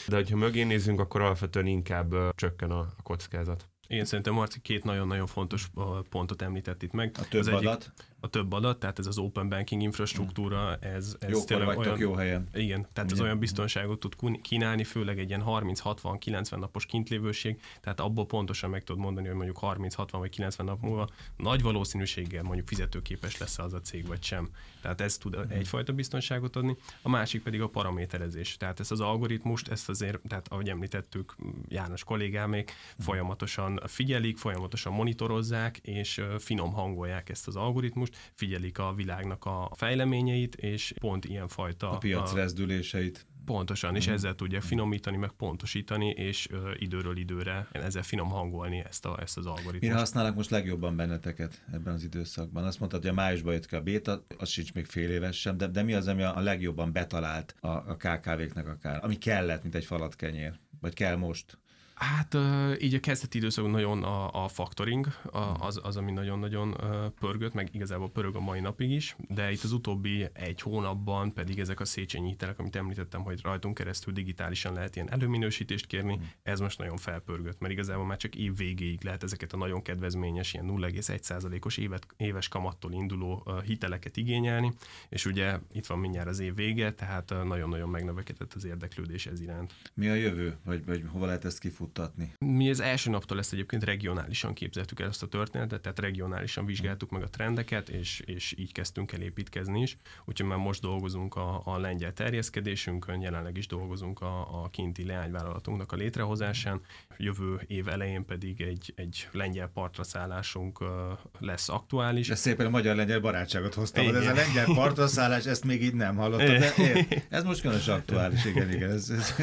De 0.07 0.17
hogyha 0.17 0.37
mögé 0.37 0.63
nézzünk, 0.63 1.01
akkor 1.01 1.21
alapvetően 1.21 1.67
inkább 1.67 2.15
csökken 2.35 2.71
a 2.71 2.87
kockázat. 3.03 3.69
Én 3.89 4.05
szerintem 4.05 4.35
Marci 4.35 4.61
két 4.61 4.85
nagyon-nagyon 4.85 5.27
fontos 5.27 5.71
pontot 6.11 6.43
említett 6.43 6.83
itt 6.83 6.93
meg. 6.93 7.15
A 7.19 7.29
több 7.29 7.41
az 7.41 7.49
adat? 7.49 7.83
Egyik, 7.83 7.93
a 8.21 8.29
több 8.29 8.53
adat, 8.53 8.79
tehát 8.79 8.99
ez 8.99 9.07
az 9.07 9.19
open 9.19 9.49
banking 9.49 9.83
infrastruktúra, 9.83 10.77
ez, 10.77 11.17
ez 11.19 11.31
Jókor 11.31 11.47
tényleg 11.47 11.79
olyan, 11.79 11.99
jó 11.99 12.15
helyen. 12.15 12.49
Igen, 12.55 12.87
tehát 12.93 13.13
ez 13.13 13.21
olyan 13.21 13.39
biztonságot 13.39 14.01
tud 14.01 14.41
kínálni, 14.43 14.85
főleg 14.85 15.19
egy 15.19 15.29
ilyen 15.29 15.43
30-60-90 15.47 16.59
napos 16.59 16.87
kintlévőség, 16.87 17.61
tehát 17.81 18.01
abból 18.01 18.27
pontosan 18.27 18.71
meg 18.71 18.85
tudod 18.85 19.03
mondani, 19.03 19.27
hogy 19.27 19.37
mondjuk 19.37 19.59
30-60 19.61 20.09
vagy 20.11 20.31
90 20.31 20.67
nap 20.67 20.81
múlva 20.83 21.09
nagy 21.37 21.63
valószínűséggel 21.63 22.43
mondjuk 22.43 22.67
fizetőképes 22.67 23.39
lesz 23.39 23.59
az 23.59 23.73
a 23.73 23.81
cég 23.81 24.07
vagy 24.07 24.23
sem. 24.23 24.49
Tehát 24.81 25.01
ez 25.01 25.19
tud 25.19 25.39
egyfajta 25.49 25.93
biztonságot 25.93 26.57
adni. 26.57 26.77
A 27.03 27.09
másik 27.09 27.43
pedig 27.43 27.61
a 27.61 27.69
paraméterezés. 27.69 28.57
Tehát 28.57 28.81
ezt 28.81 28.91
az 28.91 29.01
algoritmust, 29.01 29.69
ezt 29.69 29.89
azért, 29.89 30.21
tehát 30.29 30.49
ahogy 30.49 30.69
említettük, 30.69 31.37
János 31.69 32.05
kollégámék 32.05 32.73
folyamatosan 32.99 33.81
figyelik, 33.87 34.39
folyamatosan 34.39 34.93
monitorozzák, 34.93 35.79
és 35.79 36.21
finom 36.39 36.73
hangolják 36.73 37.29
ezt 37.29 37.47
az 37.47 37.57
algoritmust, 37.57 38.08
figyelik 38.35 38.79
a 38.79 38.93
világnak 38.95 39.45
a 39.45 39.71
fejleményeit, 39.75 40.55
és 40.55 40.95
pont 41.01 41.25
ilyenfajta... 41.25 41.91
A 41.91 41.99
piac 41.99 42.33
a- 42.33 42.35
rezdüléseit. 42.35 43.27
Pontosan, 43.45 43.97
és 43.97 44.07
ezzel 44.07 44.35
tudja 44.35 44.61
finomítani, 44.61 45.17
meg 45.17 45.31
pontosítani, 45.31 46.09
és 46.09 46.49
ö, 46.51 46.71
időről 46.79 47.17
időre 47.17 47.69
ezzel 47.73 48.03
finom 48.03 48.29
hangolni 48.29 48.85
ezt, 48.89 49.07
a, 49.07 49.19
ezt 49.21 49.37
az 49.37 49.45
Mire 49.45 49.57
algoritmust. 49.57 49.99
használnak 49.99 50.35
most 50.35 50.51
legjobban 50.51 50.97
benneteket 50.97 51.65
ebben 51.73 51.95
az 51.95 52.05
időszakban? 52.05 52.65
Azt 52.65 52.79
mondtad, 52.79 53.01
hogy 53.01 53.11
a 53.11 53.15
májusban 53.15 53.53
jött 53.53 53.67
ki 53.67 53.75
a 53.75 53.81
béta, 53.81 54.25
az 54.39 54.49
sincs 54.49 54.73
még 54.75 54.87
fél 54.87 55.11
éves 55.11 55.41
sem, 55.41 55.57
de, 55.57 55.67
de 55.67 55.83
mi 55.83 55.93
az, 55.95 56.09
ami 56.09 56.23
a, 56.23 56.37
a 56.37 56.41
legjobban 56.41 56.93
betalált 56.93 57.55
a, 57.61 57.69
a 57.69 57.97
KKV-knek 57.97 58.69
akár? 58.69 59.05
Ami 59.05 59.19
kellett, 59.19 59.63
mint 59.63 59.75
egy 59.75 59.85
falatkenyér? 59.85 60.59
Vagy 60.81 60.95
kell 60.95 61.17
most? 61.17 61.59
Hát 61.99 62.37
így 62.81 62.95
a 62.95 63.01
kezdeti 63.01 63.39
időszakban 63.39 63.73
nagyon 63.73 64.03
a, 64.03 64.45
a 64.45 64.49
factoring, 64.49 65.07
a, 65.33 65.39
az, 65.39 65.81
az, 65.83 65.97
ami 65.97 66.13
nagyon-nagyon 66.13 66.77
pörgött, 67.21 67.55
meg 67.55 67.69
igazából 67.73 68.11
pörög 68.11 68.37
a 68.37 68.41
mai 68.41 68.61
napig 68.61 68.91
is, 68.91 69.17
de 69.29 69.53
itt 69.53 69.63
az 69.63 69.73
utóbbi 69.73 70.29
egy 70.33 70.61
hónapban 70.61 71.33
pedig 71.33 71.59
ezek 71.59 71.81
a 71.81 71.85
Széchenyi 71.85 72.29
hitelek, 72.29 72.59
amit 72.59 72.77
említettem, 72.77 73.23
hogy 73.23 73.41
rajtunk 73.43 73.75
keresztül 73.75 74.13
digitálisan 74.13 74.73
lehet 74.73 74.97
ilyen 74.97 75.11
előminősítést 75.11 75.87
kérni, 75.87 76.19
ez 76.43 76.61
most 76.61 76.79
nagyon 76.79 76.97
felpörgött, 76.97 77.61
mert 77.61 77.73
igazából 77.73 78.07
már 78.07 78.17
csak 78.17 78.35
év 78.35 78.57
végéig 78.57 79.05
lehet 79.05 79.23
ezeket 79.23 79.53
a 79.53 79.57
nagyon 79.57 79.83
kedvezményes, 79.83 80.55
ilyen 80.55 80.67
0,1%-os 80.69 81.77
évet, 81.77 82.07
éves 82.17 82.49
kamattól 82.49 82.93
induló 82.93 83.53
hiteleket 83.65 84.17
igényelni, 84.17 84.73
és 85.09 85.27
ugye 85.27 85.59
itt 85.73 85.87
van 85.87 85.99
mindjárt 85.99 86.29
az 86.29 86.39
év 86.39 86.55
vége, 86.55 86.93
tehát 86.93 87.35
nagyon-nagyon 87.45 87.89
megnövekedett 87.89 88.55
az 88.55 88.65
érdeklődés 88.65 89.27
ez 89.27 89.41
iránt. 89.41 89.75
Mi 89.95 90.09
a 90.09 90.15
jövő? 90.15 90.57
Vagy, 90.65 90.85
vagy 90.85 91.05
hova 91.13 91.27
lehet 91.27 91.45
ezt 91.45 91.59
kifuttatni? 91.89 92.33
Mi 92.39 92.71
az 92.71 92.81
első 92.81 93.11
naptól 93.11 93.39
ezt 93.39 93.53
egyébként 93.53 93.85
regionálisan 93.85 94.55
képzeltük 94.55 95.01
el 95.01 95.09
ezt 95.09 95.23
a 95.23 95.27
történetet, 95.27 95.81
tehát 95.81 95.99
regionálisan 95.99 96.67
vizsgáltuk 96.67 97.11
meg 97.11 97.23
a 97.23 97.29
trendeket, 97.29 97.89
és, 97.89 98.23
és 98.27 98.55
így 98.57 98.73
kezdtünk 98.73 99.13
el 99.13 99.21
építkezni 99.21 99.81
is. 99.81 99.97
Úgyhogy 100.25 100.49
már 100.49 100.59
most 100.59 100.81
dolgozunk 100.81 101.35
a, 101.35 101.63
a 101.65 101.79
lengyel 101.79 102.13
terjeszkedésünkön, 102.13 103.21
jelenleg 103.21 103.57
is 103.57 103.67
dolgozunk 103.67 104.21
a, 104.21 104.63
a 104.63 104.69
kinti 104.69 105.05
leányvállalatunknak 105.05 105.93
a 105.93 105.97
létrehozásán. 105.97 106.81
Jövő 107.17 107.61
év 107.67 107.89
elején 107.89 108.25
pedig 108.25 108.61
egy, 108.61 108.93
egy 108.97 109.29
lengyel 109.33 109.69
partra 109.69 110.03
szállásunk 110.03 110.81
ö, 110.81 111.13
lesz 111.39 111.69
aktuális. 111.69 112.31
Ez 112.31 112.41
szépen 112.41 112.67
a 112.67 112.71
magyar-lengyel 112.71 113.21
barátságot 113.21 113.75
hoztam, 113.75 114.07
de 114.07 114.11
ez 114.11 114.17
a 114.17 114.21
Igen. 114.21 114.35
lengyel 114.35 114.65
partraszállás, 114.65 115.45
ezt 115.45 115.65
még 115.65 115.83
így 115.83 115.95
nem 115.95 116.17
hallottam, 116.17 116.59
de 116.59 116.75
ér, 116.77 117.23
ez 117.29 117.45
most 117.45 117.61
különös 117.61 117.89
aktuális, 117.89 118.45
igen, 118.45 118.73
igen, 118.73 118.91
ez, 118.91 119.11
ez, 119.11 119.35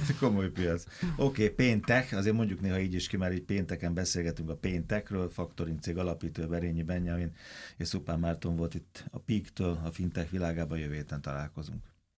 ez 0.00 0.18
komoly 0.18 0.50
piac. 0.50 0.84
Oké, 1.16 1.42
okay, 1.42 1.54
péntek, 1.72 2.12
azért 2.12 2.34
mondjuk 2.34 2.60
néha 2.60 2.78
így 2.78 2.94
is 2.94 3.08
ki, 3.08 3.16
mert 3.16 3.32
így 3.32 3.42
pénteken 3.42 3.94
beszélgetünk 3.94 4.50
a 4.50 4.56
péntekről, 4.56 5.30
Faktoring 5.30 5.80
cég 5.80 5.98
alapítő 5.98 6.46
Berényi 6.46 6.82
Benjamin 6.82 7.32
és 7.76 7.88
Szupán 7.88 8.18
Márton 8.18 8.56
volt 8.56 8.74
itt 8.74 9.04
a 9.10 9.18
Peak-től, 9.18 9.80
a 9.84 9.90
fintech 9.90 10.30
világában, 10.30 10.78
jövő 10.78 10.94
héten 10.94 11.20
találkozunk. 11.20 11.91